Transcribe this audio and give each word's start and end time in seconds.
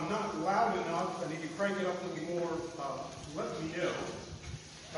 I'm 0.00 0.08
not 0.08 0.36
loud 0.40 0.76
enough, 0.86 1.24
I 1.24 1.30
need 1.30 1.42
to 1.42 1.48
crank 1.56 1.78
it 1.78 1.86
up 1.86 1.94
a 2.02 2.06
little 2.08 2.40
more, 2.40 2.52
uh, 2.80 2.98
let 3.36 3.62
me 3.62 3.76
know. 3.76 3.92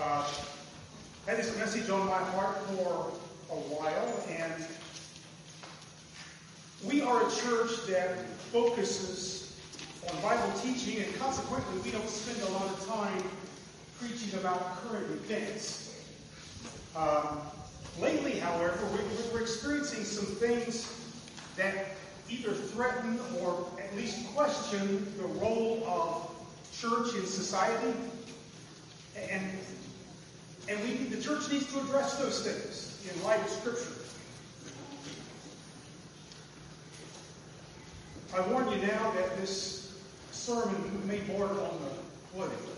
Uh, 0.00 0.26
had 1.26 1.36
this 1.36 1.54
message 1.58 1.90
on 1.90 2.06
my 2.06 2.18
heart 2.18 2.56
for 2.68 3.12
a 3.50 3.56
while, 3.56 4.24
and 4.30 4.66
we 6.84 7.02
are 7.02 7.26
a 7.26 7.30
church 7.30 7.86
that 7.88 8.26
focuses 8.52 9.58
on 10.08 10.22
Bible 10.22 10.52
teaching, 10.60 11.02
and 11.02 11.14
consequently, 11.16 11.80
we 11.80 11.90
don't 11.90 12.08
spend 12.08 12.40
a 12.48 12.52
lot 12.52 12.64
of 12.64 12.86
time 12.86 13.22
preaching 14.00 14.38
about 14.38 14.82
current 14.82 15.10
events. 15.10 16.06
Um, 16.94 17.40
lately, 18.00 18.38
however, 18.38 18.78
we, 18.92 19.00
we're 19.32 19.42
experiencing 19.42 20.04
some 20.04 20.26
things 20.36 20.90
that 21.56 21.96
either 22.28 22.52
threaten 22.52 23.18
or 23.40 23.66
at 23.78 23.94
least 23.96 24.26
question 24.34 25.12
the 25.16 25.26
role 25.40 25.84
of 25.86 26.30
church 26.72 27.14
in 27.14 27.26
society. 27.26 27.94
And, 29.30 29.50
and 30.68 30.80
we, 30.82 30.94
the 31.14 31.22
church 31.22 31.50
needs 31.50 31.72
to 31.72 31.80
address 31.80 32.16
those 32.18 32.42
things 32.46 33.10
in 33.10 33.22
light 33.22 33.40
of 33.40 33.48
Scripture. 33.48 33.92
I 38.34 38.40
warn 38.48 38.68
you 38.70 38.86
now 38.86 39.12
that 39.12 39.36
this 39.38 39.98
sermon 40.32 41.06
may 41.06 41.20
border 41.20 41.54
on 41.54 41.78
the 41.78 42.34
political. 42.34 42.72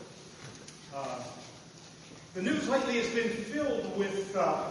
Uh, 0.95 1.21
the 2.35 2.43
news 2.43 2.69
lately 2.69 2.99
has 2.99 3.09
been 3.15 3.31
filled 3.31 3.97
with 3.99 4.37
uh, 4.37 4.69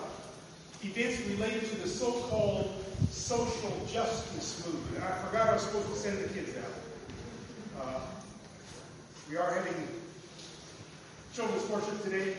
events 0.83 1.20
related 1.28 1.70
to 1.70 1.75
the 1.78 1.89
so-called 1.89 2.77
social 3.09 3.86
justice 3.92 4.66
movement. 4.66 5.03
I 5.03 5.17
forgot 5.26 5.50
I 5.50 5.53
was 5.53 5.64
supposed 5.64 5.88
to 5.90 5.95
send 5.95 6.23
the 6.23 6.30
kids 6.30 6.56
out. 6.58 7.84
Uh, 7.84 8.00
we 9.30 9.38
are 9.38 9.54
having 9.54 9.88
children's 11.34 11.67
worship 11.70 12.02
today. 12.04 12.34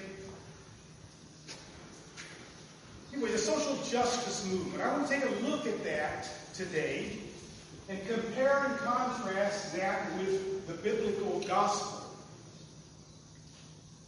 Anyway, 3.12 3.30
the 3.30 3.38
social 3.38 3.76
justice 3.84 4.46
movement. 4.46 4.82
I 4.82 4.92
want 4.92 5.08
to 5.08 5.14
take 5.14 5.24
a 5.24 5.34
look 5.46 5.66
at 5.66 5.82
that 5.84 6.28
today 6.54 7.18
and 7.88 7.98
compare 8.06 8.64
and 8.64 8.76
contrast 8.78 9.74
that 9.76 10.12
with 10.18 10.66
the 10.66 10.74
biblical 10.74 11.40
gospel. 11.40 11.98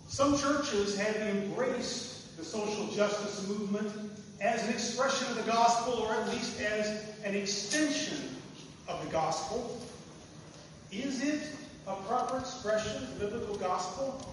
Some 0.08 0.36
churches 0.36 0.98
have 0.98 1.16
embraced 1.16 2.36
the 2.36 2.44
social 2.44 2.88
justice 2.88 3.46
movement 3.48 4.09
as 4.40 4.66
an 4.66 4.72
expression 4.72 5.26
of 5.28 5.36
the 5.36 5.50
gospel, 5.50 5.94
or 5.94 6.14
at 6.14 6.28
least 6.30 6.60
as 6.60 7.04
an 7.24 7.34
extension 7.34 8.36
of 8.88 9.04
the 9.04 9.10
gospel. 9.10 9.78
Is 10.90 11.22
it 11.22 11.42
a 11.86 11.94
proper 11.94 12.38
expression 12.38 12.96
of 12.96 13.18
the 13.18 13.26
biblical 13.26 13.56
gospel? 13.56 14.26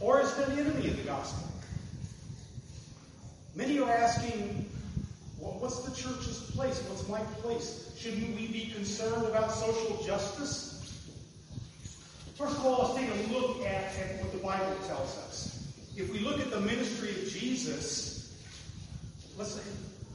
Or 0.00 0.20
is 0.20 0.36
it 0.38 0.48
an 0.48 0.58
enemy 0.58 0.88
of 0.88 0.96
the 0.96 1.04
gospel? 1.04 1.48
Many 3.54 3.78
are 3.80 3.90
asking, 3.90 4.68
well, 5.38 5.56
what's 5.60 5.80
the 5.80 5.94
church's 5.94 6.50
place? 6.50 6.82
What's 6.88 7.08
my 7.08 7.20
place? 7.40 7.92
Shouldn't 7.98 8.36
we 8.36 8.48
be 8.48 8.72
concerned 8.74 9.26
about 9.26 9.52
social 9.52 10.02
justice? 10.02 10.68
First 12.36 12.56
of 12.56 12.66
all, 12.66 12.94
let's 12.94 12.94
take 12.94 13.08
a 13.08 13.32
look 13.32 13.64
at, 13.64 13.96
at 13.96 14.20
what 14.20 14.32
the 14.32 14.38
Bible 14.38 14.74
tells 14.86 15.16
us. 15.18 15.31
If 15.96 16.12
we 16.12 16.20
look 16.20 16.40
at 16.40 16.50
the 16.50 16.60
ministry 16.60 17.10
of 17.10 17.28
Jesus, 17.28 18.34
let's 19.36 19.60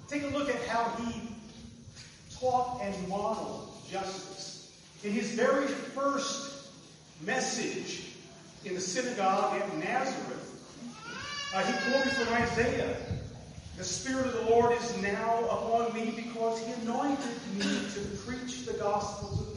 take 0.07 0.23
a 0.23 0.27
look 0.27 0.49
at 0.49 0.61
how 0.67 0.89
he 1.03 1.21
taught 2.39 2.81
and 2.81 3.07
modeled 3.07 3.77
justice. 3.89 4.71
In 5.03 5.11
his 5.11 5.31
very 5.31 5.67
first 5.67 6.71
message 7.21 8.13
in 8.65 8.75
the 8.75 8.81
synagogue 8.81 9.61
at 9.61 9.77
Nazareth, 9.77 10.43
uh, 11.53 11.63
he 11.63 11.91
quoted 11.91 12.11
from 12.11 12.33
Isaiah 12.33 12.97
the 13.77 13.83
Spirit 13.83 14.25
of 14.25 14.33
the 14.33 14.49
Lord 14.49 14.75
is 14.75 15.01
now 15.03 15.45
upon 15.45 15.93
me 15.93 16.11
because 16.15 16.59
He 16.65 16.73
anointed 16.81 17.55
me 17.59 17.79
to 17.93 17.99
preach 18.25 18.65
the 18.65 18.73
gospel 18.73 19.37
to 19.37 19.43
the 19.43 19.51
poor. 19.51 19.56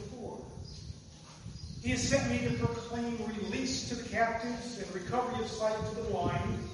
He 1.81 1.89
has 1.89 2.07
sent 2.07 2.29
me 2.29 2.47
to 2.47 2.53
proclaim 2.63 3.17
release 3.41 3.89
to 3.89 3.95
the 3.95 4.07
captives 4.09 4.77
and 4.77 4.93
recovery 4.93 5.43
of 5.43 5.49
sight 5.49 5.75
to 5.89 5.95
the 5.95 6.03
blind, 6.03 6.69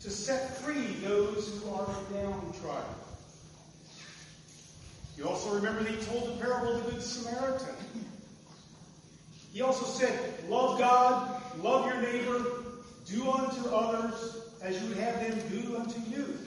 to 0.00 0.10
set 0.10 0.56
free 0.58 0.94
those 1.02 1.60
who 1.60 1.70
are 1.74 1.86
downtrodden. 2.12 2.94
You 5.16 5.28
also 5.28 5.54
remember 5.54 5.82
that 5.82 5.92
He 5.92 6.06
told 6.06 6.28
the 6.28 6.40
parable 6.40 6.76
of 6.76 6.84
the 6.84 6.92
Good 6.92 7.02
Samaritan. 7.02 7.74
He 9.52 9.60
also 9.60 9.84
said, 9.84 10.18
Love 10.48 10.78
God, 10.78 11.42
love 11.58 11.86
your 11.86 12.00
neighbor, 12.00 12.44
do 13.06 13.28
unto 13.28 13.68
others 13.70 14.36
as 14.62 14.80
you 14.80 14.88
would 14.88 14.98
have 14.98 15.20
them 15.20 15.38
do 15.50 15.76
unto 15.76 16.00
you. 16.08 16.38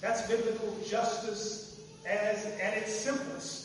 That's 0.00 0.26
biblical 0.28 0.76
justice 0.86 1.80
as 2.06 2.46
at 2.60 2.76
its 2.76 2.94
simplest. 2.94 3.63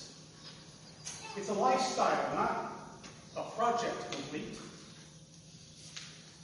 It's 1.38 1.50
a 1.50 1.54
lifestyle, 1.54 2.36
not 2.36 2.72
a 3.38 3.44
project 3.52 4.12
complete. 4.12 4.58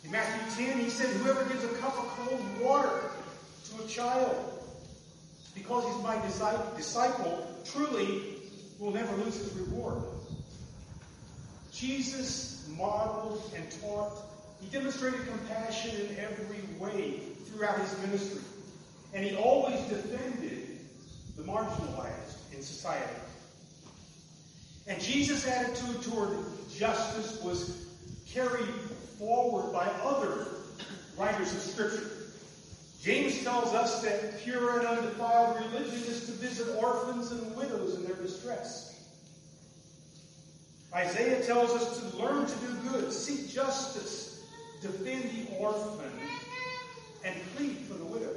In 0.03 0.12
Matthew 0.12 0.66
10, 0.68 0.79
he 0.79 0.90
said, 0.90 1.07
Whoever 1.18 1.44
gives 1.46 1.63
a 1.63 1.69
cup 1.79 1.97
of 1.97 2.06
cold 2.19 2.62
water 2.62 3.01
to 3.69 3.84
a 3.84 3.88
child 3.88 4.56
because 5.56 5.85
he's 5.85 6.03
my 6.03 6.22
disciple, 6.78 7.47
truly 7.63 8.35
will 8.78 8.91
never 8.91 9.16
lose 9.18 9.35
his 9.38 9.53
reward. 9.53 10.03
Jesus 11.72 12.68
modeled 12.78 13.51
and 13.56 13.69
taught. 13.81 14.18
He 14.62 14.68
demonstrated 14.68 15.28
compassion 15.28 15.91
in 16.07 16.18
every 16.19 16.62
way 16.79 17.19
throughout 17.45 17.79
his 17.79 17.97
ministry. 18.00 18.41
And 19.13 19.25
he 19.25 19.35
always 19.35 19.79
defended 19.81 20.79
the 21.38 21.44
marginalized 21.44 22.53
in 22.53 22.62
society. 22.62 23.19
And 24.88 25.01
Jesus' 25.01 25.47
attitude 25.47 26.03
toward 26.03 26.38
justice 26.69 27.41
was 27.41 27.88
carried 28.28 28.68
forward 29.18 29.72
by 29.73 29.85
other 30.03 30.47
writers 31.18 31.53
of 31.53 31.59
Scripture. 31.59 32.12
James 33.01 33.44
tells 33.44 33.74
us 33.74 34.01
that 34.03 34.40
pure 34.40 34.79
and 34.79 34.88
undefiled 34.88 35.57
religion 35.57 35.94
is 35.94 36.25
to 36.25 36.31
visit 36.34 36.75
orphans 36.75 37.31
and 37.31 37.56
widows 37.56 37.95
in 37.95 38.03
their 38.03 38.16
distress. 38.16 39.00
Isaiah 40.94 41.44
tells 41.44 41.72
us 41.72 42.00
to 42.00 42.18
learn 42.18 42.45
to 42.45 42.56
do 42.56 42.90
good, 42.90 43.12
seek 43.12 43.50
justice, 43.50 44.44
defend 44.81 45.24
the 45.24 45.57
orphan, 45.57 46.09
and 47.24 47.35
plead 47.56 47.78
for 47.88 47.95
the 47.95 48.06
widow. 48.06 48.34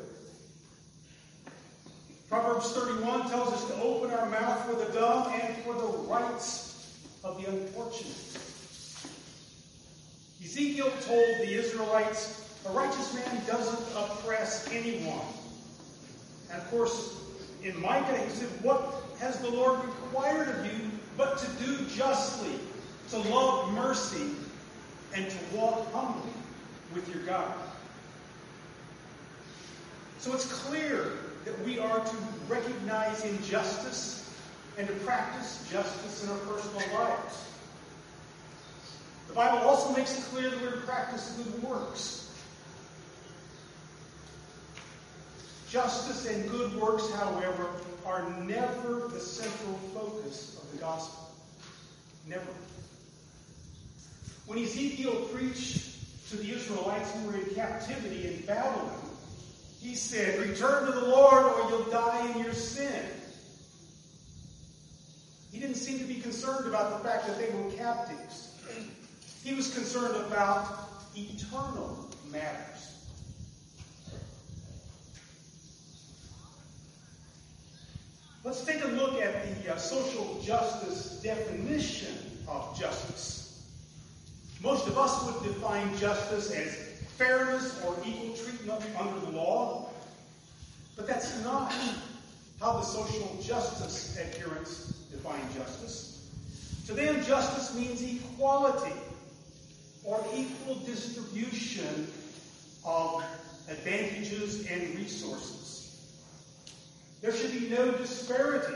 Proverbs 2.28 2.72
31 2.72 3.30
tells 3.30 3.54
us 3.54 3.64
to 3.68 3.74
open 3.80 4.10
our 4.10 4.28
mouth 4.28 4.66
for 4.66 4.74
the 4.74 4.92
dumb 4.92 5.32
and 5.32 5.56
for 5.64 5.72
the 5.72 5.86
rights 6.10 6.98
of 7.24 7.42
the 7.42 7.48
unfortunate. 7.48 8.14
Ezekiel 10.44 10.92
told 11.06 11.24
the 11.38 11.50
Israelites, 11.50 12.60
a 12.66 12.70
righteous 12.72 13.14
man 13.14 13.42
doesn't 13.46 13.96
oppress 13.96 14.68
anyone. 14.70 15.24
And 16.52 16.60
of 16.60 16.70
course, 16.70 17.18
in 17.62 17.80
Micah, 17.80 18.18
he 18.18 18.28
said, 18.28 18.48
What 18.62 19.02
has 19.20 19.38
the 19.40 19.50
Lord 19.50 19.82
required 19.84 20.48
of 20.48 20.66
you 20.66 20.90
but 21.16 21.38
to 21.38 21.64
do 21.64 21.78
justly, 21.86 22.58
to 23.10 23.18
love 23.30 23.72
mercy, 23.72 24.32
and 25.14 25.30
to 25.30 25.56
walk 25.56 25.90
humbly 25.92 26.30
with 26.94 27.08
your 27.12 27.24
God? 27.24 27.54
So 30.18 30.34
it's 30.34 30.52
clear 30.64 31.12
that 31.44 31.58
we 31.64 31.78
are 31.78 32.00
to 32.00 32.16
recognize 32.48 33.24
injustice 33.24 34.30
and 34.76 34.86
to 34.86 34.94
practice 34.94 35.66
justice 35.70 36.24
in 36.24 36.30
our 36.30 36.38
personal 36.38 36.82
lives. 37.00 37.44
The 39.28 39.34
Bible 39.34 39.58
also 39.68 39.94
makes 39.94 40.18
it 40.18 40.24
clear 40.24 40.50
that 40.50 40.60
we're 40.60 40.72
to 40.72 40.86
practice 40.86 41.30
good 41.36 41.62
works. 41.62 42.32
Justice 45.68 46.26
and 46.26 46.48
good 46.50 46.74
works, 46.80 47.10
however, 47.12 47.68
are 48.06 48.30
never 48.40 49.08
the 49.08 49.20
central 49.20 49.74
focus 49.92 50.58
of 50.62 50.72
the 50.72 50.78
gospel. 50.78 51.30
Never. 52.26 52.46
When 54.46 54.58
Ezekiel 54.58 55.28
preached 55.32 56.30
to 56.30 56.36
the 56.36 56.50
Israelites 56.54 57.10
who 57.12 57.26
were 57.28 57.36
in 57.36 57.54
captivity 57.54 58.28
in 58.28 58.46
Babylon, 58.46 59.07
he 59.80 59.94
said, 59.94 60.38
Return 60.40 60.86
to 60.86 60.92
the 60.92 61.06
Lord 61.06 61.44
or 61.44 61.70
you'll 61.70 61.90
die 61.90 62.32
in 62.32 62.42
your 62.42 62.52
sin. 62.52 63.02
He 65.52 65.60
didn't 65.60 65.76
seem 65.76 65.98
to 65.98 66.04
be 66.04 66.20
concerned 66.20 66.66
about 66.66 66.98
the 66.98 67.08
fact 67.08 67.26
that 67.26 67.38
they 67.38 67.50
were 67.50 67.70
captives. 67.72 68.54
He 69.42 69.54
was 69.54 69.72
concerned 69.72 70.16
about 70.26 70.90
eternal 71.16 72.10
matters. 72.30 72.94
Let's 78.44 78.64
take 78.64 78.84
a 78.84 78.88
look 78.88 79.20
at 79.20 79.64
the 79.64 79.74
uh, 79.74 79.76
social 79.76 80.40
justice 80.42 81.20
definition 81.22 82.14
of 82.46 82.78
justice. 82.78 83.66
Most 84.62 84.88
of 84.88 84.96
us 84.96 85.24
would 85.26 85.42
define 85.42 85.96
justice 85.98 86.50
as 86.50 86.87
fairness 87.18 87.84
or 87.84 87.96
equal 88.06 88.36
treatment 88.36 88.80
under 88.96 89.20
the 89.26 89.32
law, 89.32 89.90
but 90.96 91.06
that's 91.06 91.42
not 91.42 91.72
how 92.60 92.72
the 92.72 92.82
social 92.82 93.36
justice 93.42 94.16
adherents 94.18 94.92
define 95.10 95.42
justice. 95.56 96.30
To 96.86 96.94
them, 96.94 97.22
justice 97.24 97.74
means 97.74 98.02
equality 98.02 98.94
or 100.04 100.24
equal 100.34 100.76
distribution 100.76 102.10
of 102.84 103.22
advantages 103.68 104.66
and 104.70 104.96
resources. 104.96 106.00
There 107.20 107.32
should 107.32 107.52
be 107.52 107.68
no 107.68 107.90
disparity 107.92 108.74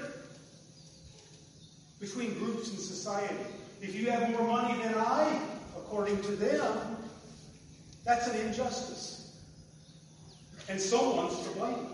between 2.01 2.35
groups 2.35 2.71
in 2.71 2.77
society. 2.77 3.37
If 3.81 3.95
you 3.95 4.11
have 4.11 4.31
more 4.31 4.47
money 4.47 4.83
than 4.83 4.95
I, 4.95 5.41
according 5.77 6.21
to 6.23 6.33
them, 6.33 6.97
that's 8.05 8.29
an 8.29 8.37
injustice. 8.47 9.37
And 10.69 10.81
someone's 10.81 11.41
to 11.47 11.51
blame. 11.51 11.87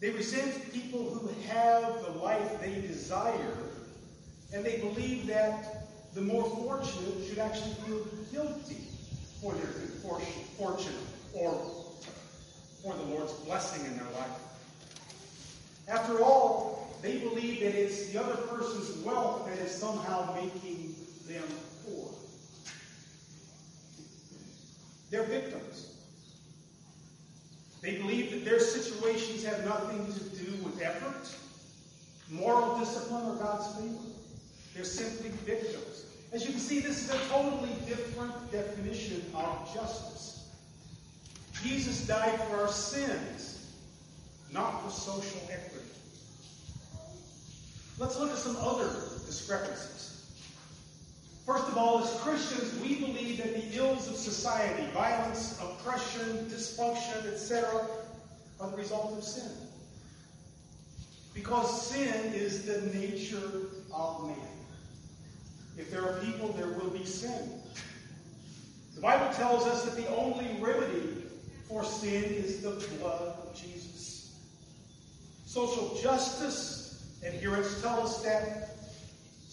They 0.00 0.10
resent 0.10 0.72
people 0.72 1.10
who 1.10 1.28
have 1.48 2.04
the 2.04 2.10
life 2.10 2.60
they 2.60 2.80
desire, 2.80 3.56
and 4.52 4.64
they 4.64 4.78
believe 4.78 5.26
that 5.28 5.86
the 6.14 6.20
more 6.20 6.44
fortunate 6.44 7.26
should 7.26 7.38
actually 7.38 7.74
feel 7.86 8.06
guilty 8.32 8.78
for 9.40 9.52
their 9.54 9.66
good 9.66 9.90
fortune 10.58 10.94
or 11.32 11.52
for 12.82 12.94
the 12.94 13.02
Lord's 13.02 13.32
blessing 13.44 13.84
in 13.86 13.96
their 13.96 14.10
life. 14.12 14.30
After 15.88 16.22
all, 16.22 16.94
they 17.02 17.18
believe 17.18 17.60
that 17.60 17.74
it's 17.74 18.06
the 18.08 18.22
other 18.22 18.36
person's 18.36 19.04
wealth 19.04 19.46
that 19.46 19.58
is 19.58 19.72
somehow 19.72 20.34
making 20.34 20.94
them 21.26 21.44
poor. 21.84 22.10
They're 25.14 25.22
victims. 25.22 25.94
They 27.82 27.98
believe 27.98 28.32
that 28.32 28.44
their 28.44 28.58
situations 28.58 29.44
have 29.44 29.64
nothing 29.64 30.12
to 30.12 30.44
do 30.44 30.64
with 30.64 30.82
effort, 30.82 31.32
moral 32.28 32.80
discipline, 32.80 33.24
or 33.24 33.36
God's 33.36 33.76
favor. 33.76 33.94
They're 34.74 34.82
simply 34.82 35.28
victims. 35.46 36.06
As 36.32 36.44
you 36.44 36.50
can 36.50 36.58
see, 36.58 36.80
this 36.80 37.04
is 37.04 37.10
a 37.10 37.28
totally 37.28 37.70
different 37.86 38.50
definition 38.50 39.22
of 39.36 39.72
justice. 39.72 40.48
Jesus 41.62 42.04
died 42.08 42.36
for 42.48 42.62
our 42.62 42.68
sins, 42.68 43.72
not 44.52 44.82
for 44.82 44.90
social 44.90 45.42
equity. 45.48 45.90
Let's 48.00 48.18
look 48.18 48.32
at 48.32 48.38
some 48.38 48.56
other 48.56 48.90
discrepancies. 49.26 49.93
First 51.46 51.68
of 51.68 51.76
all, 51.76 52.02
as 52.02 52.10
Christians, 52.20 52.80
we 52.80 52.94
believe 52.94 53.36
that 53.38 53.54
the 53.54 53.76
ills 53.76 54.08
of 54.08 54.16
society, 54.16 54.86
violence, 54.94 55.60
oppression, 55.60 56.46
dysfunction, 56.48 57.26
etc., 57.26 57.86
are 58.60 58.70
the 58.70 58.76
result 58.76 59.18
of 59.18 59.22
sin. 59.22 59.50
Because 61.34 61.88
sin 61.88 62.32
is 62.32 62.64
the 62.64 62.80
nature 62.96 63.68
of 63.92 64.26
man. 64.26 64.36
If 65.76 65.90
there 65.90 66.02
are 66.02 66.18
people, 66.20 66.48
there 66.52 66.68
will 66.68 66.90
be 66.90 67.04
sin. 67.04 67.60
The 68.94 69.00
Bible 69.00 69.34
tells 69.34 69.66
us 69.66 69.84
that 69.84 69.96
the 69.96 70.08
only 70.16 70.56
remedy 70.60 71.24
for 71.68 71.84
sin 71.84 72.24
is 72.24 72.62
the 72.62 72.70
blood 72.98 73.20
of 73.22 73.54
Jesus. 73.54 74.34
Social 75.44 75.98
justice 76.00 77.04
adherents 77.26 77.82
tell 77.82 78.00
us 78.00 78.22
that 78.22 78.73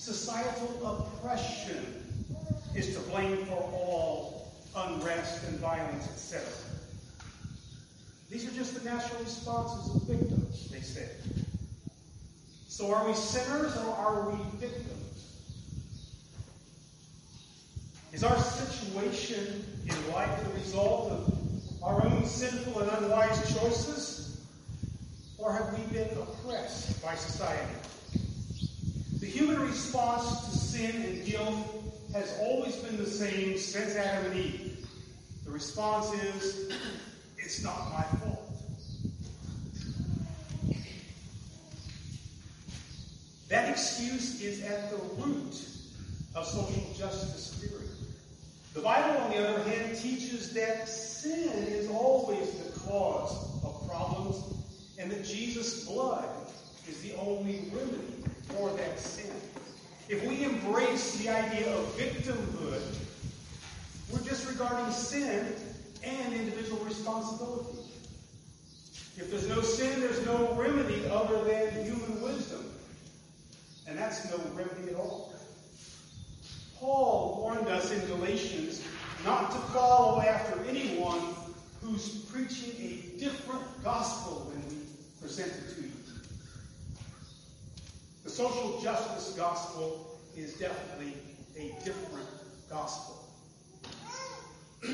societal 0.02 1.06
oppression 1.20 2.04
is 2.76 2.96
to 2.96 3.00
blame 3.12 3.46
for 3.46 3.58
all 3.72 4.52
unrest 4.76 5.44
and 5.48 5.60
violence, 5.60 6.08
etc. 6.08 6.42
These 8.28 8.48
are 8.48 8.56
just 8.56 8.74
the 8.74 8.90
natural 8.90 9.22
responses 9.22 9.96
of 9.96 10.02
victims, 10.08 10.72
they 10.72 10.80
say. 10.80 11.08
So 12.68 12.92
are 12.92 13.06
we 13.06 13.14
sinners 13.14 13.78
or 13.78 13.94
are 13.94 14.30
we 14.32 14.38
victims? 14.58 15.38
Is 18.12 18.24
our 18.24 18.40
situation 18.40 19.64
in 19.88 20.14
life 20.14 20.44
the 20.44 20.60
result 20.60 21.12
of 21.12 21.84
our 21.84 22.04
own 22.04 22.26
sinful 22.26 22.82
and 22.82 23.04
unwise 23.04 23.38
choices? 23.54 24.42
Or 25.38 25.54
have 25.54 25.78
we 25.78 25.86
been 25.94 26.10
oppressed 26.18 27.04
by 27.04 27.14
society? 27.14 27.76
The 29.22 29.28
human 29.28 29.62
response 29.62 30.46
to 30.46 30.52
sin 30.52 30.96
and 31.04 31.24
guilt 31.24 31.56
has 32.12 32.36
always 32.42 32.76
been 32.78 32.98
the 32.98 33.06
same 33.06 33.56
since 33.56 33.96
Adam 33.96 34.32
and 34.32 34.40
Eve. 34.40 34.88
The 35.46 35.52
response 35.52 36.12
is, 36.24 36.72
it's 37.38 37.64
not 37.64 37.92
my 37.92 38.04
fault. 38.18 38.52
That 43.50 43.70
excuse 43.70 44.42
is 44.42 44.64
at 44.64 44.90
the 44.90 44.98
root 45.22 45.68
of 46.34 46.48
social 46.48 46.92
justice 46.98 47.54
theory. 47.62 47.86
The 48.74 48.82
Bible, 48.82 49.22
on 49.22 49.30
the 49.30 49.38
other 49.38 49.70
hand, 49.70 49.96
teaches 49.98 50.52
that 50.54 50.90
sin 50.90 51.48
is 51.68 51.88
always 51.92 52.50
the 52.54 52.80
cause 52.80 53.34
of 53.64 53.88
problems 53.88 54.44
and 54.98 55.12
that 55.12 55.24
Jesus' 55.24 55.86
blood 55.86 56.28
is 56.90 57.00
the 57.04 57.14
only 57.18 57.70
remedy 57.72 58.11
for 58.54 58.70
that 58.72 59.00
sin. 59.00 59.32
If 60.10 60.24
we 60.26 60.44
embrace 60.44 61.18
the 61.18 61.30
idea 61.30 61.74
of 61.76 61.86
victimhood, 61.98 62.82
we're 64.12 64.28
disregarding 64.28 64.92
sin 64.92 65.54
and 66.04 66.34
individual 66.34 66.84
responsibility. 66.84 67.80
If 69.18 69.30
there's 69.30 69.48
no 69.48 69.62
sin, 69.62 70.00
there's 70.00 70.26
no 70.26 70.54
remedy 70.54 71.06
other 71.10 71.44
than 71.44 71.86
human 71.86 72.22
wisdom. 72.22 72.66
And 73.88 73.98
that's 73.98 74.30
no 74.30 74.38
remedy 74.56 74.90
at 74.92 74.96
all. 74.96 75.34
Paul 76.80 77.38
warned 77.42 77.68
us 77.68 77.92
in 77.92 78.06
Galatians 78.08 78.84
not 79.24 79.52
to 79.52 79.58
follow 79.72 80.20
after 80.22 80.60
anyone 80.68 81.36
who's 81.82 82.10
preaching 82.32 82.72
a 82.80 83.20
different 83.20 83.62
gospel 83.84 84.52
than 84.52 84.68
we 84.70 84.76
presented 85.22 85.76
to 85.76 85.82
you. 85.84 85.92
The 88.24 88.30
social 88.30 88.80
justice 88.82 89.34
gospel 89.36 90.20
is 90.36 90.54
definitely 90.54 91.14
a 91.58 91.74
different 91.84 92.28
gospel. 92.70 93.26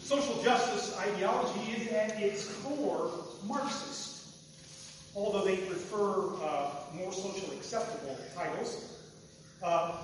social 0.00 0.42
justice 0.42 0.98
ideology 0.98 1.72
is 1.72 1.88
at 1.92 2.20
its 2.20 2.52
core 2.62 3.10
Marxist, 3.46 4.34
although 5.14 5.44
they 5.44 5.56
prefer 5.58 6.34
uh, 6.42 6.70
more 6.94 7.12
socially 7.12 7.56
acceptable 7.56 8.16
titles. 8.34 8.98
Uh, 9.62 9.96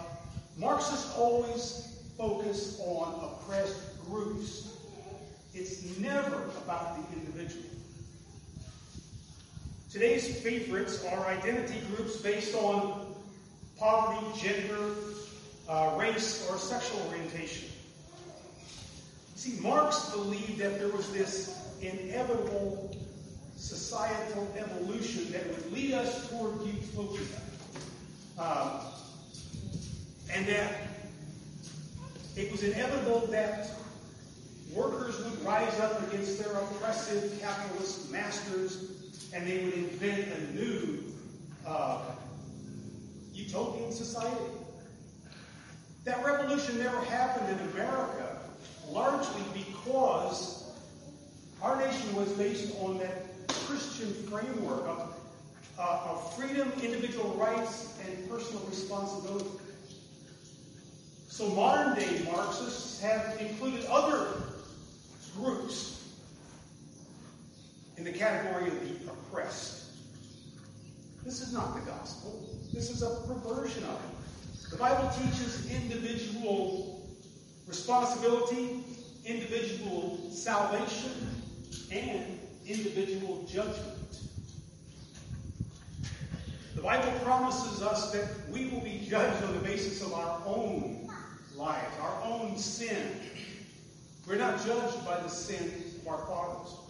Marxists 0.58 1.14
always 1.16 1.96
focus 2.16 2.80
on 2.86 3.24
oppressed 3.24 3.80
groups. 4.06 4.76
It's 5.54 5.98
never 5.98 6.44
about 6.64 6.96
the 6.96 7.18
individual. 7.18 7.64
Today's 9.96 10.42
favorites 10.42 11.02
are 11.06 11.24
identity 11.24 11.80
groups 11.96 12.18
based 12.18 12.54
on 12.54 13.14
poverty, 13.78 14.26
gender, 14.38 14.90
uh, 15.70 15.96
race, 15.98 16.46
or 16.50 16.58
sexual 16.58 17.00
orientation. 17.08 17.70
See, 19.36 19.58
Marx 19.62 20.10
believed 20.10 20.58
that 20.58 20.78
there 20.78 20.90
was 20.90 21.10
this 21.14 21.58
inevitable 21.80 22.94
societal 23.56 24.46
evolution 24.58 25.32
that 25.32 25.48
would 25.48 25.72
lead 25.72 25.94
us 25.94 26.28
toward 26.28 26.60
utopia. 26.60 27.24
Um, 28.38 28.80
and 30.30 30.46
that 30.46 30.72
it 32.36 32.52
was 32.52 32.62
inevitable 32.62 33.28
that 33.28 33.70
workers 34.74 35.24
would 35.24 35.42
rise 35.42 35.80
up 35.80 36.06
against 36.12 36.38
their 36.38 36.52
oppressive 36.52 37.40
capitalist 37.40 38.12
masters 38.12 39.05
and 39.32 39.46
they 39.46 39.64
would 39.64 39.74
invent 39.74 40.28
a 40.32 40.54
new 40.54 41.04
uh, 41.66 42.02
utopian 43.32 43.92
society. 43.92 44.52
That 46.04 46.24
revolution 46.24 46.78
never 46.78 47.00
happened 47.02 47.48
in 47.50 47.68
America, 47.70 48.38
largely 48.88 49.42
because 49.52 50.64
our 51.62 51.76
nation 51.76 52.14
was 52.14 52.30
based 52.32 52.72
on 52.80 52.98
that 52.98 53.48
Christian 53.48 54.12
framework 54.28 54.86
of, 54.86 55.14
uh, 55.78 56.08
of 56.10 56.34
freedom, 56.36 56.72
individual 56.82 57.34
rights, 57.34 57.98
and 58.06 58.30
personal 58.30 58.62
responsibility. 58.66 59.50
So 61.28 61.48
modern 61.48 61.96
day 61.96 62.26
Marxists 62.32 63.00
have 63.00 63.38
included 63.40 63.84
other 63.86 64.28
groups 65.36 66.05
in 67.96 68.04
the 68.04 68.12
category 68.12 68.68
of 68.68 68.80
the 68.80 69.10
oppressed. 69.10 69.84
This 71.24 71.40
is 71.40 71.52
not 71.52 71.74
the 71.74 71.90
gospel. 71.90 72.48
This 72.72 72.90
is 72.90 73.02
a 73.02 73.22
perversion 73.26 73.84
of 73.84 73.94
it. 73.94 74.70
The 74.70 74.76
Bible 74.76 75.10
teaches 75.10 75.70
individual 75.70 77.08
responsibility, 77.66 78.84
individual 79.24 80.30
salvation, 80.30 81.10
and 81.90 82.38
individual 82.66 83.44
judgment. 83.48 84.20
The 86.74 86.82
Bible 86.82 87.12
promises 87.24 87.82
us 87.82 88.12
that 88.12 88.28
we 88.50 88.68
will 88.68 88.82
be 88.82 89.06
judged 89.08 89.42
on 89.44 89.54
the 89.54 89.60
basis 89.60 90.02
of 90.02 90.12
our 90.12 90.42
own 90.44 91.08
lives, 91.56 91.94
our 92.02 92.22
own 92.24 92.56
sin. 92.58 93.20
We're 94.28 94.36
not 94.36 94.64
judged 94.64 95.04
by 95.04 95.18
the 95.20 95.28
sins 95.28 95.96
of 95.96 96.08
our 96.08 96.18
fathers. 96.26 96.85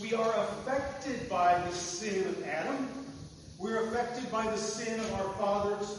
We 0.00 0.14
are 0.14 0.32
affected 0.32 1.28
by 1.28 1.60
the 1.60 1.72
sin 1.72 2.28
of 2.28 2.46
Adam. 2.46 2.88
We're 3.58 3.88
affected 3.88 4.30
by 4.30 4.44
the 4.44 4.56
sin 4.56 5.00
of 5.00 5.12
our 5.14 5.32
fathers, 5.34 5.98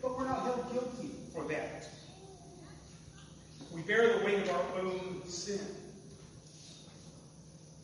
but 0.00 0.16
we're 0.16 0.26
not 0.26 0.42
held 0.44 0.72
guilty 0.72 1.10
for 1.34 1.44
that. 1.48 1.88
We 3.70 3.82
bear 3.82 4.18
the 4.18 4.24
weight 4.24 4.38
of 4.38 4.50
our 4.50 4.80
own 4.80 5.22
sin. 5.26 5.60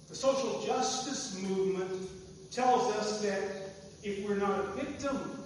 The 0.08 0.14
social 0.14 0.64
justice 0.64 1.38
movement 1.42 2.08
tells 2.50 2.90
us 2.96 3.20
that 3.20 3.42
if 4.02 4.26
we're 4.26 4.36
not 4.36 4.58
a 4.58 4.62
victim 4.82 5.42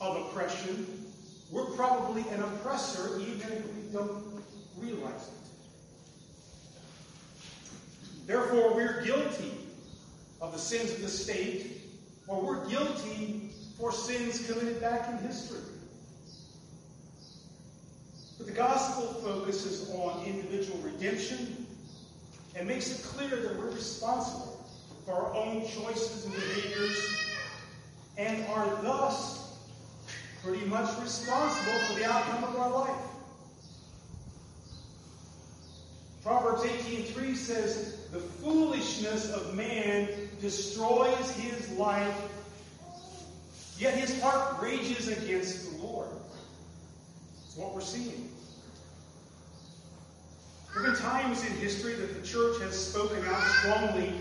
of 0.00 0.16
oppression, 0.16 1.12
we're 1.50 1.70
probably 1.72 2.24
an 2.30 2.42
oppressor 2.42 3.20
even 3.20 3.52
if 3.52 3.66
we 3.66 3.92
don't 3.92 4.42
realize 4.78 5.28
it. 5.28 5.39
Therefore, 8.30 8.72
we're 8.72 9.02
guilty 9.02 9.50
of 10.40 10.52
the 10.52 10.58
sins 10.60 10.92
of 10.92 11.02
the 11.02 11.08
state, 11.08 11.78
or 12.28 12.40
we're 12.40 12.64
guilty 12.68 13.50
for 13.76 13.90
sins 13.90 14.46
committed 14.46 14.80
back 14.80 15.08
in 15.10 15.18
history. 15.18 15.58
But 18.38 18.46
the 18.46 18.52
gospel 18.52 19.14
focuses 19.14 19.90
on 19.90 20.24
individual 20.24 20.78
redemption 20.78 21.66
and 22.54 22.68
makes 22.68 22.92
it 22.92 23.04
clear 23.04 23.30
that 23.30 23.58
we're 23.58 23.72
responsible 23.72 24.64
for 25.04 25.14
our 25.14 25.34
own 25.34 25.62
choices 25.62 26.24
and 26.24 26.32
behaviors 26.32 27.18
and 28.16 28.46
are 28.46 28.80
thus 28.80 29.58
pretty 30.44 30.64
much 30.66 30.88
responsible 31.02 31.80
for 31.80 31.98
the 31.98 32.04
outcome 32.04 32.44
of 32.44 32.60
our 32.60 32.70
life. 32.70 33.02
Proverbs 36.22 36.62
18:3 36.62 37.34
says, 37.34 37.99
"The 38.12 38.18
foolishness 38.18 39.30
of 39.32 39.54
man 39.54 40.08
destroys 40.40 41.30
his 41.32 41.70
life, 41.72 42.16
yet 43.78 43.94
his 43.94 44.20
heart 44.20 44.60
rages 44.60 45.08
against 45.08 45.70
the 45.70 45.86
Lord." 45.86 46.08
It's 47.46 47.56
what 47.56 47.74
we're 47.74 47.80
seeing. 47.80 48.32
There 50.72 50.84
have 50.84 50.92
been 50.92 51.02
times 51.02 51.44
in 51.44 51.52
history 51.56 51.94
that 51.94 52.20
the 52.20 52.26
church 52.26 52.60
has 52.62 52.78
spoken 52.78 53.24
out 53.26 53.42
strongly 53.58 54.12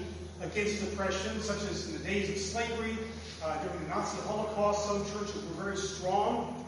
against 0.41 0.81
oppression, 0.83 1.41
such 1.41 1.61
as 1.69 1.87
in 1.87 1.93
the 1.93 2.03
days 2.03 2.29
of 2.29 2.37
slavery, 2.37 2.97
uh, 3.43 3.57
during 3.63 3.83
the 3.83 3.89
Nazi 3.89 4.19
Holocaust. 4.21 4.85
Some 4.85 5.05
churches 5.05 5.35
were 5.35 5.63
very 5.63 5.77
strong. 5.77 6.65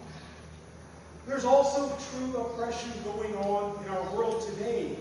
There's 1.26 1.46
also 1.46 1.96
true 2.12 2.42
oppression 2.42 2.92
going 3.04 3.36
on 3.38 3.84
in 3.84 3.90
our 3.92 4.16
world 4.16 4.46
today 4.48 4.96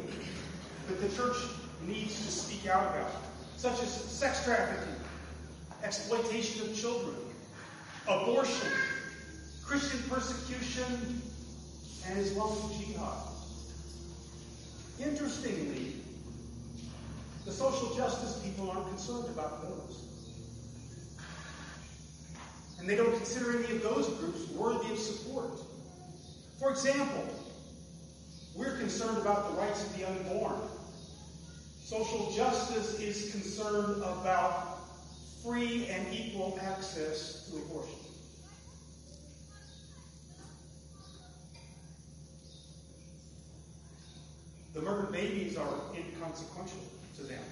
that 0.88 1.00
the 1.00 1.08
church 1.14 1.36
needs 1.86 2.14
to 2.26 2.32
speak 2.32 2.70
out 2.70 2.94
about, 2.94 3.10
such 3.56 3.82
as 3.82 3.92
sex 3.92 4.44
trafficking, 4.44 4.94
exploitation 5.82 6.68
of 6.68 6.76
children, 6.76 7.16
abortion, 8.08 8.72
Christian 9.64 10.02
persecution, 10.10 11.22
and 12.06 12.18
Islamic 12.18 12.58
jihad. 12.78 13.28
Interestingly, 14.98 15.94
the 17.44 17.52
social 17.52 17.94
justice 17.96 18.42
people 18.44 18.70
aren't 18.70 18.88
concerned 18.88 19.26
about 19.26 19.62
those. 19.62 20.04
And 22.78 22.88
they 22.88 22.96
don't 22.96 23.14
consider 23.16 23.58
any 23.58 23.76
of 23.76 23.82
those 23.82 24.08
groups 24.18 24.48
worthy 24.50 24.92
of 24.92 24.98
support. 24.98 25.50
For 26.58 26.70
example, 26.70 27.24
we're 28.54 28.76
concerned 28.78 29.18
about 29.18 29.50
the 29.50 29.60
rights 29.60 29.84
of 29.84 29.96
the 29.96 30.06
unborn. 30.06 30.60
Social 31.84 32.30
justice 32.32 33.00
is 33.00 33.32
concerned 33.32 34.02
about 34.02 34.78
free 35.42 35.86
and 35.86 36.06
equal 36.12 36.58
access 36.62 37.48
to 37.50 37.56
abortion. 37.56 37.96
The 44.72 44.82
murdered 44.82 45.12
babies 45.12 45.56
are 45.56 45.74
inconsequential 45.96 46.78
to 47.16 47.22
them. 47.22 47.42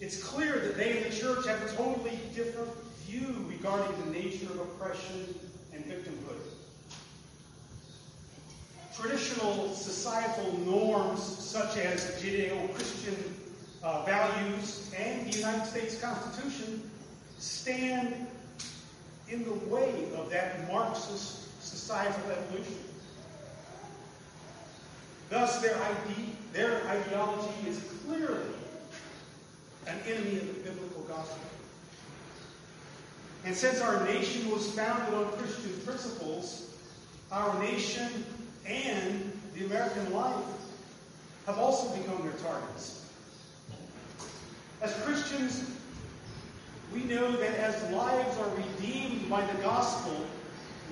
It's 0.00 0.22
clear 0.22 0.58
that 0.58 0.76
they 0.76 0.96
in 0.96 1.10
the 1.10 1.16
church 1.16 1.46
have 1.46 1.62
a 1.62 1.76
totally 1.76 2.18
different 2.34 2.70
view 3.06 3.44
regarding 3.48 4.04
the 4.04 4.18
nature 4.18 4.46
of 4.46 4.60
oppression 4.60 5.38
and 5.74 5.84
victimhood. 5.84 6.55
Traditional 8.98 9.74
societal 9.74 10.58
norms 10.60 11.22
such 11.22 11.76
as 11.76 12.20
Judeo-Christian 12.22 13.16
uh, 13.82 14.04
values 14.04 14.90
and 14.98 15.30
the 15.30 15.36
United 15.36 15.66
States 15.66 16.00
Constitution 16.00 16.90
stand 17.38 18.26
in 19.28 19.44
the 19.44 19.52
way 19.66 20.08
of 20.16 20.30
that 20.30 20.66
Marxist 20.72 21.62
societal 21.62 22.30
evolution. 22.30 22.78
Thus, 25.28 25.60
their, 25.60 25.76
ide- 25.76 26.52
their 26.52 26.86
ideology 26.88 27.68
is 27.68 27.80
clearly 28.04 28.46
an 29.86 29.98
enemy 30.06 30.36
of 30.36 30.46
the 30.46 30.70
biblical 30.70 31.02
gospel. 31.02 31.38
And 33.44 33.54
since 33.54 33.80
our 33.80 34.04
nation 34.04 34.50
was 34.50 34.70
founded 34.72 35.14
on 35.14 35.30
Christian 35.32 35.72
principles, 35.84 36.74
our 37.30 37.60
nation 37.60 38.24
and 38.68 39.32
the 39.54 39.64
American 39.66 40.12
life 40.12 40.44
have 41.46 41.58
also 41.58 41.96
become 41.96 42.22
their 42.22 42.36
targets. 42.38 43.08
As 44.82 44.92
Christians, 45.02 45.70
we 46.92 47.04
know 47.04 47.32
that 47.36 47.54
as 47.58 47.90
lives 47.92 48.38
are 48.38 48.50
redeemed 48.56 49.28
by 49.30 49.44
the 49.46 49.62
gospel, 49.62 50.26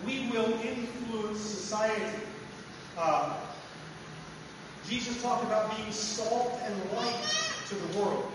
we 0.07 0.28
will 0.28 0.52
influence 0.62 1.40
society. 1.40 2.16
Uh, 2.97 3.37
Jesus 4.88 5.21
talked 5.23 5.45
about 5.45 5.76
being 5.76 5.90
salt 5.90 6.61
and 6.64 6.93
light 6.93 7.37
to 7.69 7.75
the 7.75 7.99
world. 7.99 8.31